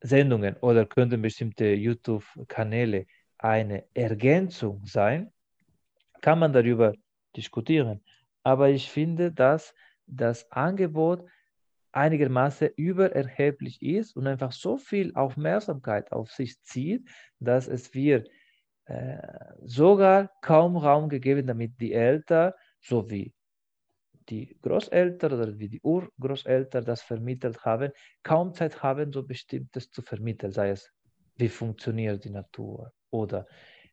[0.00, 3.06] Sendungen oder könnten bestimmte YouTube-Kanäle
[3.38, 5.32] eine Ergänzung sein,
[6.20, 6.94] kann man darüber
[7.36, 8.02] diskutieren.
[8.42, 9.74] Aber ich finde, dass
[10.06, 11.24] das Angebot
[11.92, 17.08] einigermaßen übererheblich ist und einfach so viel Aufmerksamkeit auf sich zieht,
[17.40, 18.24] dass es wir
[18.84, 19.18] äh,
[19.64, 23.32] sogar kaum Raum gegeben, damit die Eltern sowie
[24.28, 30.02] die Großeltern oder wie die Urgroßeltern das vermittelt haben, kaum Zeit haben, so Bestimmtes zu
[30.02, 30.92] vermitteln, sei es,
[31.36, 33.46] wie funktioniert die Natur oder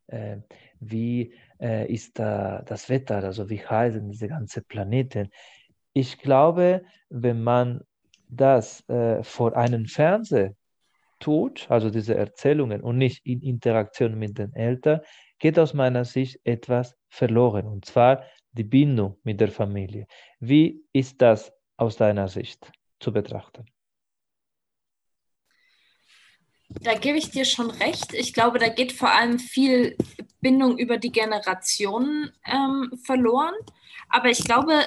[0.07, 0.37] äh,
[0.79, 5.29] wie äh, ist da das Wetter, also wie heißen diese ganzen Planeten.
[5.93, 7.81] Ich glaube, wenn man
[8.27, 10.55] das äh, vor einem Fernseher
[11.19, 15.01] tut, also diese Erzählungen und nicht in Interaktion mit den Eltern,
[15.39, 17.65] geht aus meiner Sicht etwas verloren.
[17.65, 18.23] Und zwar
[18.57, 20.07] die Bindung mit der Familie.
[20.39, 23.65] Wie ist das aus deiner Sicht zu betrachten?
[26.69, 28.13] Da gebe ich dir schon recht.
[28.13, 29.95] Ich glaube, da geht vor allem viel
[30.41, 33.53] Bindung über die Generationen ähm, verloren.
[34.09, 34.85] Aber ich glaube,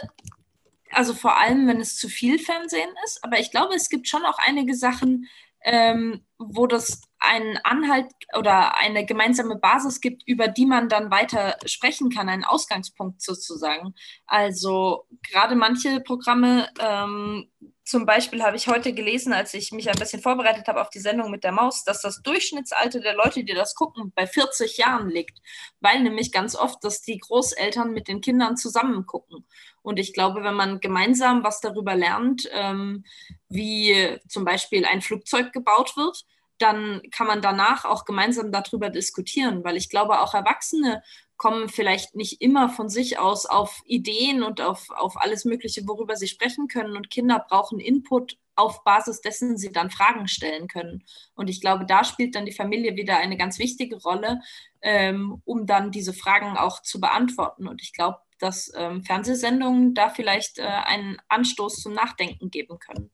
[0.90, 4.24] also vor allem, wenn es zu viel Fernsehen ist, aber ich glaube, es gibt schon
[4.24, 5.28] auch einige Sachen,
[5.62, 11.56] ähm, wo das einen Anhalt oder eine gemeinsame Basis gibt, über die man dann weiter
[11.66, 13.94] sprechen kann, einen Ausgangspunkt sozusagen.
[14.26, 17.50] Also gerade manche Programme, ähm,
[17.84, 20.98] zum Beispiel habe ich heute gelesen, als ich mich ein bisschen vorbereitet habe auf die
[20.98, 25.08] Sendung mit der Maus, dass das Durchschnittsalter der Leute, die das gucken, bei 40 Jahren
[25.08, 25.40] liegt,
[25.80, 29.46] weil nämlich ganz oft, dass die Großeltern mit den Kindern zusammen gucken.
[29.80, 33.04] Und ich glaube, wenn man gemeinsam was darüber lernt, ähm,
[33.48, 36.26] wie zum Beispiel ein Flugzeug gebaut wird,
[36.58, 41.02] dann kann man danach auch gemeinsam darüber diskutieren, weil ich glaube, auch Erwachsene
[41.36, 46.16] kommen vielleicht nicht immer von sich aus auf Ideen und auf, auf alles Mögliche, worüber
[46.16, 46.96] sie sprechen können.
[46.96, 51.04] Und Kinder brauchen Input auf Basis dessen sie dann Fragen stellen können.
[51.34, 54.40] Und ich glaube, da spielt dann die Familie wieder eine ganz wichtige Rolle,
[54.82, 57.68] ähm, um dann diese Fragen auch zu beantworten.
[57.68, 63.10] Und ich glaube, dass ähm, Fernsehsendungen da vielleicht äh, einen Anstoß zum Nachdenken geben können.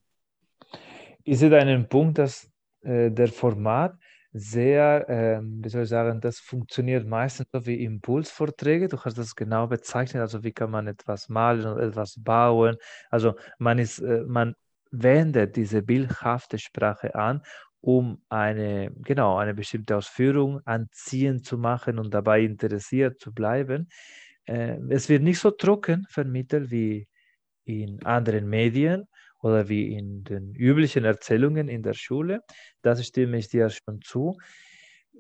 [1.25, 2.51] Ist es einen Punkt, dass
[2.85, 3.97] äh, der Format
[4.33, 8.89] sehr, äh, wie soll ich sagen, das funktioniert meistens so wie Impulsvorträge.
[8.89, 12.77] Du hast das genau bezeichnet, also wie kann man etwas malen oder etwas bauen.
[13.11, 14.55] Also man ist, äh, man
[14.91, 17.43] wendet diese bildhafte Sprache an,
[17.81, 23.89] um eine, genau, eine bestimmte Ausführung anziehend zu machen und dabei interessiert zu bleiben.
[24.47, 27.07] Äh, es wird nicht so trocken vermittelt wie
[27.65, 29.07] in anderen Medien
[29.45, 32.41] oder wie in den üblichen Erzählungen in der Schule.
[32.81, 34.39] Das stimme ich dir schon zu.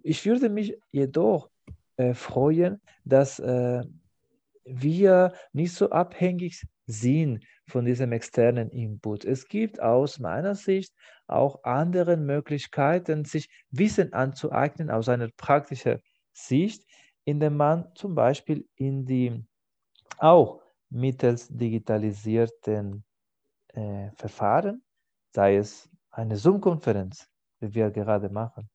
[0.03, 1.51] Ich würde mich jedoch
[1.99, 3.83] äh, freuen, dass äh,
[4.65, 9.27] wir nicht so abhängig sind von diesem externen Input.
[9.27, 10.95] Es gibt aus meiner Sicht
[11.27, 16.01] auch andere Möglichkeiten, sich Wissen anzueignen aus einer praktischen
[16.33, 16.83] Sicht,
[17.27, 19.45] indem man zum Beispiel in die
[20.17, 23.05] auch mittels digitalisierten
[23.75, 24.83] äh, Verfahren,
[25.35, 27.29] sei es eine Zoom-Konferenz,
[27.61, 28.71] wie wir gerade machen.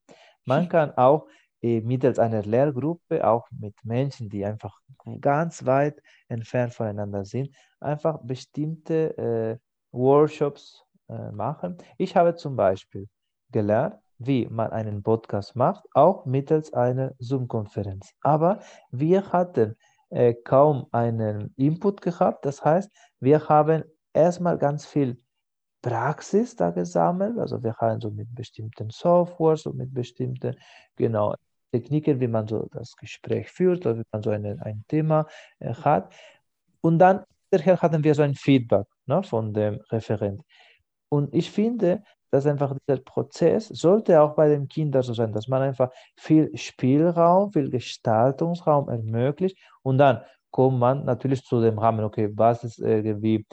[0.45, 1.27] Man kann auch
[1.61, 4.79] äh, mittels einer Lehrgruppe, auch mit Menschen, die einfach
[5.21, 9.57] ganz weit entfernt voneinander sind, einfach bestimmte äh,
[9.91, 11.77] Workshops äh, machen.
[11.97, 13.07] Ich habe zum Beispiel
[13.51, 18.13] gelernt, wie man einen Podcast macht, auch mittels einer Zoom-Konferenz.
[18.21, 18.59] Aber
[18.91, 19.75] wir hatten
[20.09, 22.45] äh, kaum einen Input gehabt.
[22.45, 23.83] Das heißt, wir haben
[24.19, 25.17] erstmal ganz viel
[25.81, 27.37] Praxis da gesammelt.
[27.37, 30.55] Also wir haben so mit bestimmten Softwares und mit bestimmten
[30.95, 31.35] genau,
[31.71, 35.27] Techniken, wie man so das Gespräch führt oder wie man so eine, ein Thema
[35.59, 36.13] äh, hat.
[36.81, 40.43] Und dann hinterher hatten wir so ein Feedback ne, von dem Referent.
[41.09, 45.47] Und ich finde, dass einfach dieser Prozess sollte auch bei den Kindern so sein, dass
[45.47, 52.03] man einfach viel Spielraum, viel Gestaltungsraum ermöglicht und dann kommt man natürlich zu dem Rahmen,
[52.03, 53.45] okay, was ist irgendwie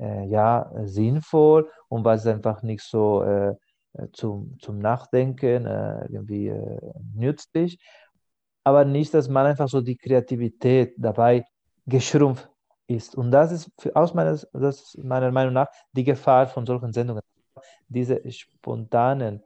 [0.00, 3.54] äh, ja, sinnvoll und was einfach nicht so äh,
[4.12, 6.80] zum, zum Nachdenken äh, irgendwie äh,
[7.14, 7.78] nützlich.
[8.64, 11.44] Aber nicht, dass man einfach so die Kreativität dabei
[11.86, 12.48] geschrumpft
[12.86, 13.14] ist.
[13.16, 17.22] Und das ist für, aus meiner, das meiner Meinung nach die Gefahr von solchen Sendungen.
[17.88, 19.42] diese spontanen,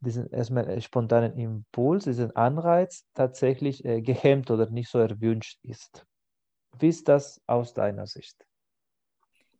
[0.00, 6.06] diesen erstmal spontanen Impuls, diesen Anreiz tatsächlich äh, gehemmt oder nicht so erwünscht ist.
[6.78, 8.45] Wie ist das aus deiner Sicht?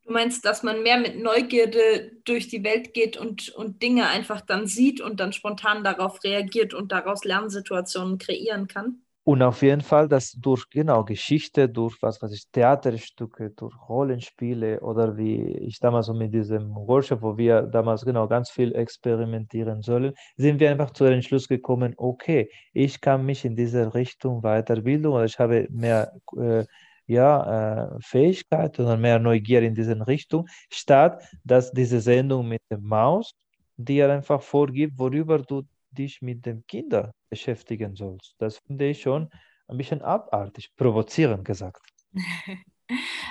[0.06, 4.40] Du meinst, dass man mehr mit Neugierde durch die Welt geht und, und Dinge einfach
[4.40, 9.00] dann sieht und dann spontan darauf reagiert und daraus Lernsituationen kreieren kann?
[9.24, 14.78] Und auf jeden Fall, dass durch genau Geschichte, durch was weiß ich, Theaterstücke, durch Rollenspiele
[14.78, 19.82] oder wie ich damals so mit diesem Workshop, wo wir damals genau ganz viel experimentieren
[19.82, 24.44] sollen, sind wir einfach zu dem Entschluss gekommen, okay, ich kann mich in diese Richtung
[24.44, 26.64] weiterbilden oder ich habe mehr äh,
[27.06, 32.78] ja, äh, Fähigkeit oder mehr Neugier in diese Richtung, statt dass diese Sendung mit der
[32.78, 33.32] Maus
[33.76, 38.34] dir einfach vorgibt, worüber du dich mit dem Kinder beschäftigen sollst.
[38.38, 39.30] Das finde ich schon
[39.68, 41.82] ein bisschen abartig, provozierend gesagt.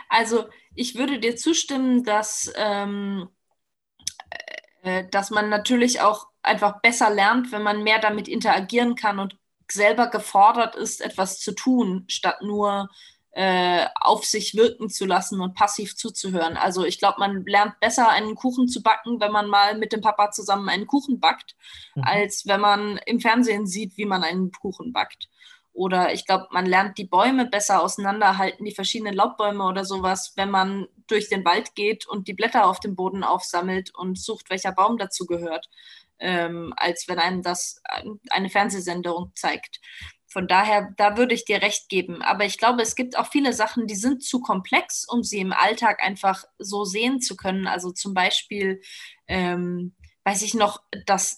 [0.10, 3.30] Also ich würde dir zustimmen, dass, ähm,
[4.82, 9.38] äh, dass man natürlich auch einfach besser lernt, wenn man mehr damit interagieren kann und
[9.72, 12.90] selber gefordert ist, etwas zu tun, statt nur
[13.36, 16.56] äh, auf sich wirken zu lassen und passiv zuzuhören.
[16.56, 20.00] Also ich glaube, man lernt besser einen Kuchen zu backen, wenn man mal mit dem
[20.00, 21.58] Papa zusammen einen Kuchen backt,
[21.96, 22.04] mhm.
[22.06, 25.28] als wenn man im Fernsehen sieht, wie man einen Kuchen backt.
[25.74, 30.50] Oder ich glaube, man lernt die Bäume besser auseinanderhalten, die verschiedenen Laubbäume oder sowas, wenn
[30.50, 34.72] man durch den Wald geht und die Blätter auf dem Boden aufsammelt und sucht, welcher
[34.72, 35.70] Baum dazu gehört,
[36.20, 37.82] ähm, als wenn einem das
[38.30, 39.82] eine Fernsehsendung zeigt.
[40.36, 42.22] Von daher, da würde ich dir recht geben.
[42.22, 45.54] Aber ich glaube, es gibt auch viele Sachen, die sind zu komplex, um sie im
[45.54, 47.68] Alltag einfach so sehen zu können.
[47.68, 48.82] Also zum Beispiel,
[49.28, 49.96] ähm,
[50.26, 51.38] weiß ich noch, dass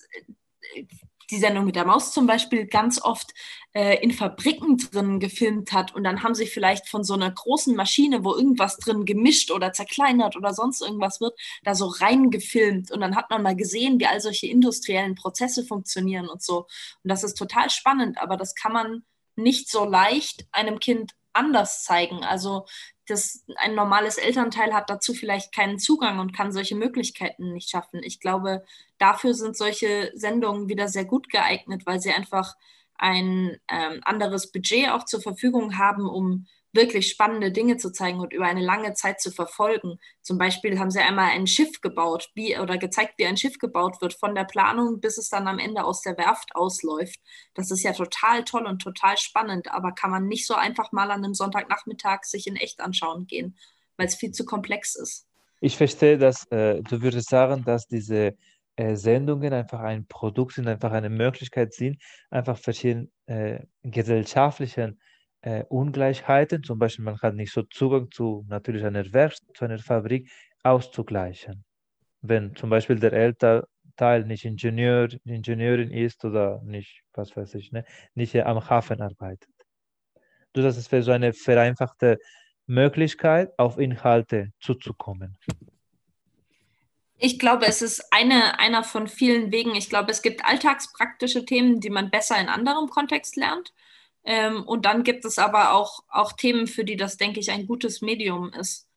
[1.29, 3.35] die Sendung mit der Maus zum Beispiel ganz oft
[3.77, 7.75] äh, in Fabriken drin gefilmt hat und dann haben sie vielleicht von so einer großen
[7.75, 13.01] Maschine, wo irgendwas drin gemischt oder zerkleinert oder sonst irgendwas wird, da so reingefilmt und
[13.01, 16.61] dann hat man mal gesehen, wie all solche industriellen Prozesse funktionieren und so.
[17.03, 19.03] Und das ist total spannend, aber das kann man
[19.35, 22.23] nicht so leicht einem Kind anders zeigen.
[22.23, 22.65] Also
[23.05, 28.01] das, ein normales Elternteil hat dazu vielleicht keinen Zugang und kann solche Möglichkeiten nicht schaffen.
[28.01, 28.65] Ich glaube,
[28.97, 32.55] dafür sind solche Sendungen wieder sehr gut geeignet, weil sie einfach
[32.97, 38.33] ein ähm, anderes Budget auch zur Verfügung haben, um wirklich spannende Dinge zu zeigen und
[38.33, 39.99] über eine lange Zeit zu verfolgen.
[40.21, 44.01] Zum Beispiel haben sie einmal ein Schiff gebaut, wie oder gezeigt, wie ein Schiff gebaut
[44.01, 47.19] wird, von der Planung bis es dann am Ende aus der Werft ausläuft.
[47.55, 51.09] Das ist ja total toll und total spannend, aber kann man nicht so einfach mal
[51.11, 53.57] an einem Sonntagnachmittag sich in echt anschauen gehen,
[53.97, 55.25] weil es viel zu komplex ist.
[55.59, 58.37] Ich verstehe, dass äh, du würdest sagen, dass diese
[58.77, 64.99] äh, Sendungen einfach ein Produkt sind, einfach eine Möglichkeit sind, einfach verschiedene äh, gesellschaftlichen
[65.41, 69.79] äh, Ungleichheiten, zum Beispiel man hat nicht so Zugang zu natürlich einer Werkstatt, zu einer
[69.79, 70.29] Fabrik,
[70.63, 71.63] auszugleichen.
[72.21, 77.83] Wenn zum Beispiel der Elternteil nicht Ingenieur, Ingenieurin ist oder nicht, was weiß ich, ne,
[78.15, 79.49] nicht am Hafen arbeitet.
[80.53, 82.17] Du, das ist für so eine vereinfachte
[82.67, 85.37] Möglichkeit, auf Inhalte zuzukommen.
[87.19, 89.75] Ich glaube, es ist eine, einer von vielen Wegen.
[89.75, 93.73] Ich glaube, es gibt alltagspraktische Themen, die man besser in anderem Kontext lernt.
[94.23, 97.65] Ähm, und dann gibt es aber auch, auch Themen, für die das, denke ich, ein
[97.65, 98.87] gutes Medium ist.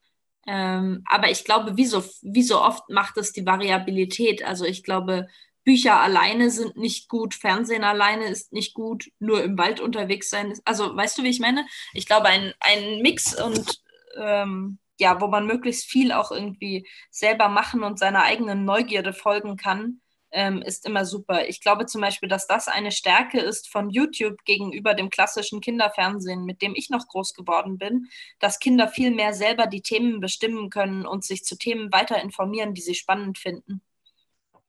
[0.47, 4.45] Ähm, aber ich glaube, wie so, wie so oft macht es die Variabilität.
[4.45, 5.29] Also ich glaube,
[5.65, 10.51] Bücher alleine sind nicht gut, Fernsehen alleine ist nicht gut, nur im Wald unterwegs sein.
[10.51, 11.67] Ist, also weißt du, wie ich meine?
[11.95, 13.81] Ich glaube, ein, ein Mix und
[14.19, 19.57] ähm, ja, wo man möglichst viel auch irgendwie selber machen und seiner eigenen Neugierde folgen
[19.57, 20.01] kann,
[20.33, 21.49] ähm, ist immer super.
[21.49, 26.45] Ich glaube zum Beispiel, dass das eine Stärke ist von YouTube gegenüber dem klassischen Kinderfernsehen,
[26.45, 28.07] mit dem ich noch groß geworden bin,
[28.39, 32.75] dass Kinder viel mehr selber die Themen bestimmen können und sich zu Themen weiter informieren,
[32.75, 33.83] die sie spannend finden.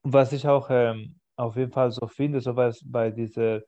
[0.02, 3.60] Was ich auch ähm, auf jeden Fall so finde, so was bei dieser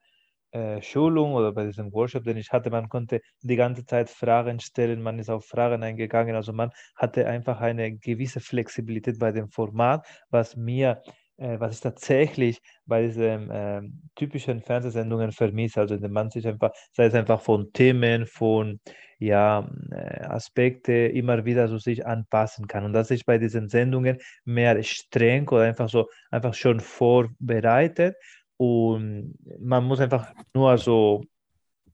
[0.82, 5.02] Schulung oder bei diesem Workshop, den ich hatte, man konnte die ganze Zeit Fragen stellen,
[5.02, 10.06] man ist auf Fragen eingegangen, also man hatte einfach eine gewisse Flexibilität bei dem Format,
[10.30, 11.02] was mir
[11.36, 13.82] äh, was ich tatsächlich bei diesen äh,
[14.14, 18.80] typischen Fernsehsendungen vermisse, also wenn man sich einfach, sei es einfach von Themen, von
[19.18, 22.84] ja, äh, Aspekte immer wieder so sich anpassen kann.
[22.84, 28.16] Und dass ich bei diesen Sendungen mehr streng oder einfach so einfach schon vorbereitet
[28.56, 31.24] und man muss einfach nur so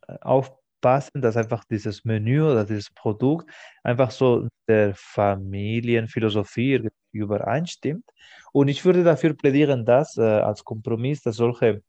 [0.07, 3.51] äh, aufpassen, dass einfach dieses Menü oder dieses Produkt
[3.83, 8.05] einfach so der Familienphilosophie übereinstimmt.
[8.53, 11.83] Und ich würde dafür plädieren, dass äh, als Kompromiss, dass solche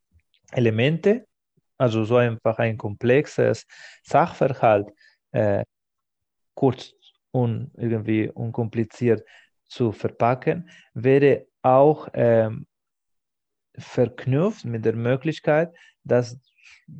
[0.51, 1.25] Elemente,
[1.77, 3.65] also so einfach ein komplexes
[4.03, 4.89] Sachverhalt,
[5.31, 5.63] äh,
[6.53, 6.93] kurz
[7.31, 9.23] und irgendwie unkompliziert
[9.67, 12.67] zu verpacken, wäre auch ähm,
[13.81, 15.73] verknüpft mit der Möglichkeit,
[16.03, 16.39] dass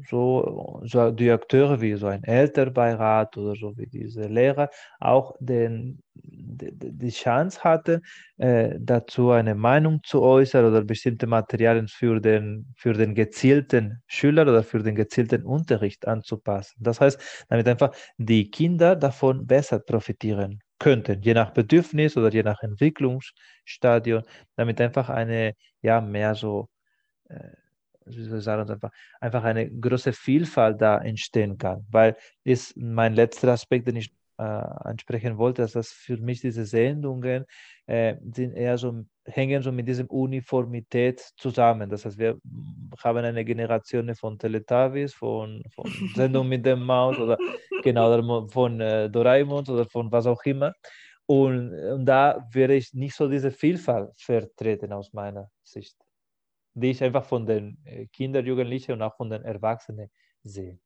[0.10, 4.70] so, so die Akteure wie so ein Elternbeirat oder so wie diese Lehrer
[5.00, 8.02] auch den, die, die Chance hatten,
[8.38, 14.44] äh, dazu eine Meinung zu äußern oder bestimmte Materialien für den, für den gezielten Schüler
[14.44, 16.78] oder für den gezielten Unterricht anzupassen.
[16.80, 22.44] Das heißt, damit einfach die Kinder davon besser profitieren könnten, je nach Bedürfnis oder je
[22.44, 24.24] nach Entwicklungsstadion,
[24.56, 27.21] damit einfach eine ja mehr so äh, wie soll ich
[28.06, 31.86] sagen, einfach, einfach eine große Vielfalt da entstehen kann.
[31.92, 36.66] Weil ist mein letzter Aspekt, den ich äh, ansprechen wollte, dass das für mich diese
[36.66, 37.46] Sendungen
[37.86, 41.90] äh, sind eher so, hängen so mit diesem Uniformität zusammen.
[41.90, 42.40] Das heißt, wir
[43.04, 47.38] haben eine Generation von Teletubbies, von, von Sendungen mit dem Maus oder
[47.84, 50.74] genau von äh, Doraemon oder von was auch immer.
[51.28, 55.96] Und, und da werde ich nicht so diese Vielfalt vertreten aus meiner Sicht
[56.74, 60.10] die ich einfach von den äh, Kindern, Jugendlichen und auch von den Erwachsenen
[60.44, 60.80] sehe.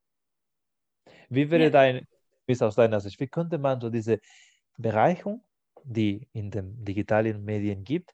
[1.30, 1.70] Wie wäre ja.
[1.70, 2.08] dein,
[2.48, 4.20] wie aus deiner Sicht, wie könnte man so diese
[4.78, 5.44] Bereicherung,
[5.84, 8.14] die in den digitalen Medien gibt,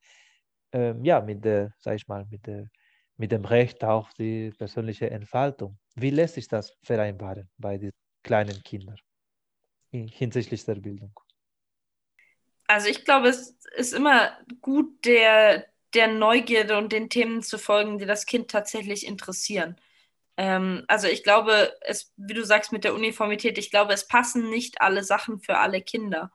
[0.74, 2.70] ähm, ja, mit der, sag ich mal, mit, der,
[3.18, 7.92] mit dem Recht auf die persönliche Entfaltung, wie lässt sich das vereinbaren bei den
[8.24, 8.98] kleinen Kindern
[9.92, 11.14] hinsichtlich der Bildung?
[12.68, 17.98] Also ich glaube, es ist immer gut, der, der Neugierde und den Themen zu folgen,
[17.98, 19.76] die das Kind tatsächlich interessieren.
[20.38, 24.50] Ähm, also ich glaube, es, wie du sagst mit der Uniformität, ich glaube, es passen
[24.50, 26.32] nicht alle Sachen für alle Kinder,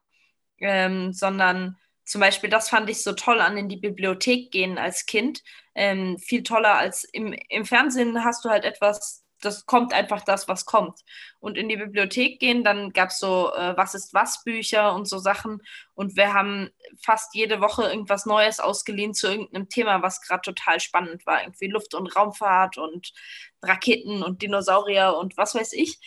[0.58, 5.06] ähm, sondern zum Beispiel, das fand ich so toll an in die Bibliothek gehen als
[5.06, 5.42] Kind.
[5.74, 10.48] Ähm, viel toller als im, im Fernsehen hast du halt etwas das kommt einfach das,
[10.48, 11.00] was kommt.
[11.40, 15.06] Und in die Bibliothek gehen, dann gab es so äh, Was ist was Bücher und
[15.06, 15.62] so Sachen.
[15.94, 16.70] Und wir haben
[17.00, 21.42] fast jede Woche irgendwas Neues ausgeliehen zu irgendeinem Thema, was gerade total spannend war.
[21.42, 23.12] Irgendwie Luft- und Raumfahrt und
[23.62, 25.98] Raketen und Dinosaurier und was weiß ich.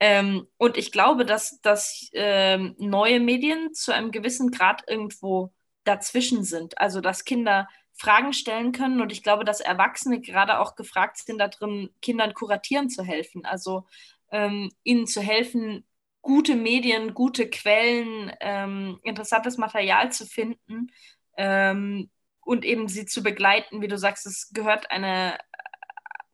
[0.00, 5.52] Ähm, und ich glaube, dass, dass ähm, neue Medien zu einem gewissen Grad irgendwo
[5.84, 6.78] dazwischen sind.
[6.78, 7.68] Also dass Kinder
[7.98, 9.00] Fragen stellen können.
[9.00, 13.44] Und ich glaube, dass Erwachsene gerade auch gefragt sind, darin Kindern kuratieren zu helfen.
[13.44, 13.86] Also
[14.30, 15.84] ähm, ihnen zu helfen,
[16.22, 20.92] gute Medien, gute Quellen, ähm, interessantes Material zu finden
[21.36, 23.82] ähm, und eben sie zu begleiten.
[23.82, 25.38] Wie du sagst, es gehört eine,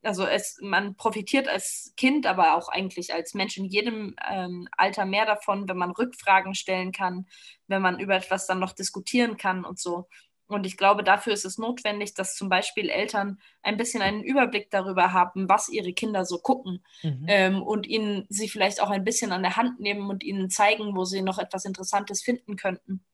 [0.02, 5.06] also es, man profitiert als Kind, aber auch eigentlich als Mensch in jedem ähm, Alter
[5.06, 7.26] mehr davon, wenn man Rückfragen stellen kann,
[7.68, 10.08] wenn man über etwas dann noch diskutieren kann und so.
[10.54, 14.70] Und ich glaube, dafür ist es notwendig, dass zum Beispiel Eltern ein bisschen einen Überblick
[14.70, 17.26] darüber haben, was ihre Kinder so gucken mhm.
[17.28, 20.96] ähm, und ihnen sie vielleicht auch ein bisschen an der Hand nehmen und ihnen zeigen,
[20.96, 23.04] wo sie noch etwas Interessantes finden könnten.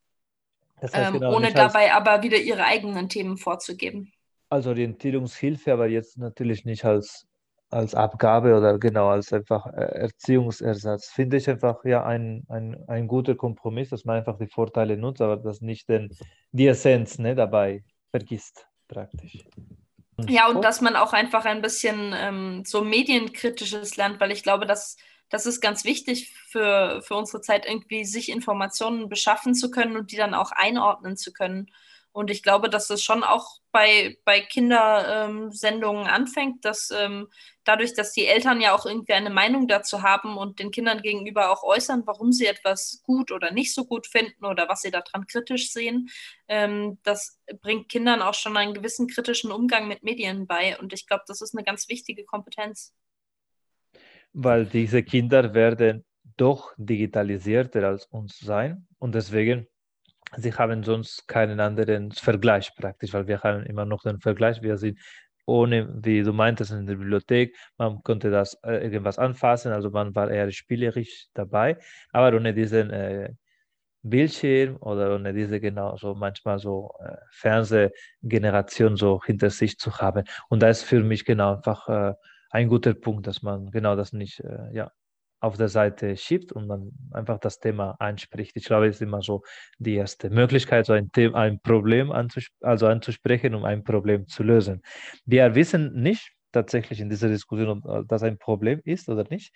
[0.80, 4.12] Das heißt, ähm, genau, ohne dabei aber wieder ihre eigenen Themen vorzugeben.
[4.49, 7.26] Also Orientierungshilfe, aber jetzt natürlich nicht als
[7.71, 11.09] als Abgabe oder genau als einfach äh, Erziehungsersatz.
[11.09, 15.21] Finde ich einfach ja ein, ein, ein guter Kompromiss, dass man einfach die Vorteile nutzt,
[15.21, 16.16] aber das nicht den,
[16.53, 19.45] die Essenz ne, dabei vergisst, praktisch.
[20.29, 24.66] Ja, und dass man auch einfach ein bisschen ähm, so medienkritisches lernt, weil ich glaube,
[24.66, 24.97] dass
[25.31, 30.11] das ist ganz wichtig für, für unsere Zeit, irgendwie sich Informationen beschaffen zu können und
[30.11, 31.71] die dann auch einordnen zu können.
[32.13, 37.29] Und ich glaube, dass es schon auch bei, bei Kindersendungen ähm, anfängt, dass ähm,
[37.65, 41.51] dadurch, dass die Eltern ja auch irgendwie eine Meinung dazu haben und den Kindern gegenüber
[41.51, 45.27] auch äußern, warum sie etwas gut oder nicht so gut finden oder was sie daran
[45.27, 46.09] kritisch sehen,
[46.49, 50.79] ähm, das bringt Kindern auch schon einen gewissen kritischen Umgang mit Medien bei.
[50.79, 52.93] Und ich glaube, das ist eine ganz wichtige Kompetenz.
[54.33, 56.05] Weil diese Kinder werden
[56.37, 59.67] doch digitalisierter als uns sein und deswegen
[60.37, 64.62] Sie haben sonst keinen anderen Vergleich praktisch, weil wir haben immer noch den Vergleich.
[64.62, 64.99] Wir sind
[65.47, 70.14] ohne, wie du meintest, in der Bibliothek, man konnte das äh, irgendwas anfassen, also man
[70.14, 71.76] war eher spielerisch dabei,
[72.12, 73.31] aber ohne diesen äh,
[74.03, 80.24] Bildschirm oder ohne diese genau so manchmal so äh, Fernsehgeneration so hinter sich zu haben.
[80.49, 82.14] Und da ist für mich genau einfach äh,
[82.51, 84.91] ein guter Punkt, dass man genau das nicht äh, ja,
[85.41, 88.57] auf der Seite schiebt und man einfach das Thema anspricht.
[88.57, 89.43] Ich glaube, es ist immer so
[89.78, 94.43] die erste Möglichkeit, so ein, Thema, ein Problem anzusp also anzusprechen, um ein Problem zu
[94.43, 94.82] lösen.
[95.24, 99.53] Wir wissen nicht tatsächlich in dieser Diskussion, ob das ein Problem ist oder nicht.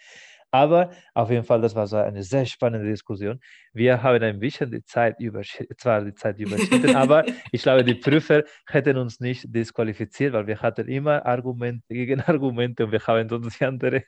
[0.54, 3.40] Aber auf jeden Fall, das war so eine sehr spannende Diskussion.
[3.72, 7.96] Wir haben ein bisschen die Zeit überschritten, zwar die Zeit überschritten, aber ich glaube, die
[7.96, 13.28] Prüfer hätten uns nicht disqualifiziert, weil wir hatten immer Argumente gegen Argumente und wir haben
[13.28, 14.04] sonst die anderen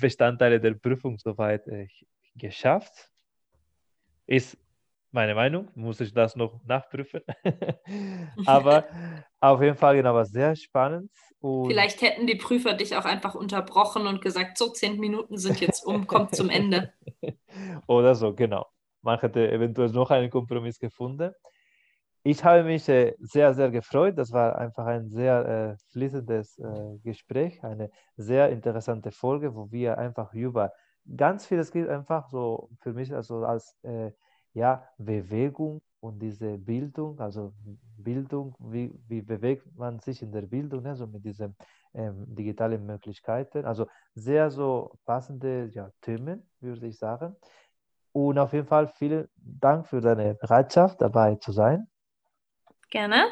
[0.00, 1.86] Bestandteile der Prüfung soweit äh,
[2.34, 3.12] geschafft.
[4.26, 4.58] Ist
[5.14, 7.22] meine Meinung, muss ich das noch nachprüfen.
[8.46, 8.84] Aber
[9.40, 11.10] auf jeden Fall genau was sehr spannend.
[11.40, 15.60] Und Vielleicht hätten die Prüfer dich auch einfach unterbrochen und gesagt, so zehn Minuten sind
[15.60, 16.92] jetzt um, kommt zum Ende.
[17.86, 18.66] Oder so, genau.
[19.02, 21.32] Man hätte eventuell noch einen Kompromiss gefunden.
[22.24, 24.18] Ich habe mich äh, sehr, sehr gefreut.
[24.18, 29.98] Das war einfach ein sehr äh, fließendes äh, Gespräch, eine sehr interessante Folge, wo wir
[29.98, 30.72] einfach über
[31.16, 34.10] ganz vieles geht, einfach so für mich also als äh,
[34.54, 37.52] ja, Bewegung und diese Bildung, also
[37.96, 41.56] Bildung, wie, wie bewegt man sich in der Bildung, also mit diesen
[41.94, 43.64] ähm, digitalen Möglichkeiten.
[43.64, 47.36] Also sehr so passende ja, Themen, würde ich sagen.
[48.12, 51.88] Und auf jeden Fall vielen Dank für deine Bereitschaft, dabei zu sein.
[52.90, 53.24] Gerne.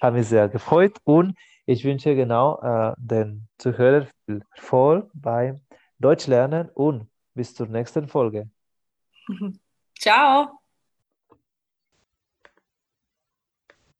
[0.00, 1.36] Habe mich sehr gefreut und
[1.66, 5.60] ich wünsche genau äh, den Zuhörern viel Erfolg beim
[5.98, 8.48] Deutschlernen und bis zur nächsten Folge.
[9.98, 10.60] Ciao.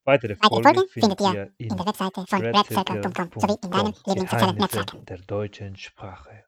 [0.04, 5.18] Weitere Folgen findet ihr in der Webseite von redcircle.com sowie in deinen Lieblingssozialen Netzwerken der
[5.18, 6.47] deutschen Sprache.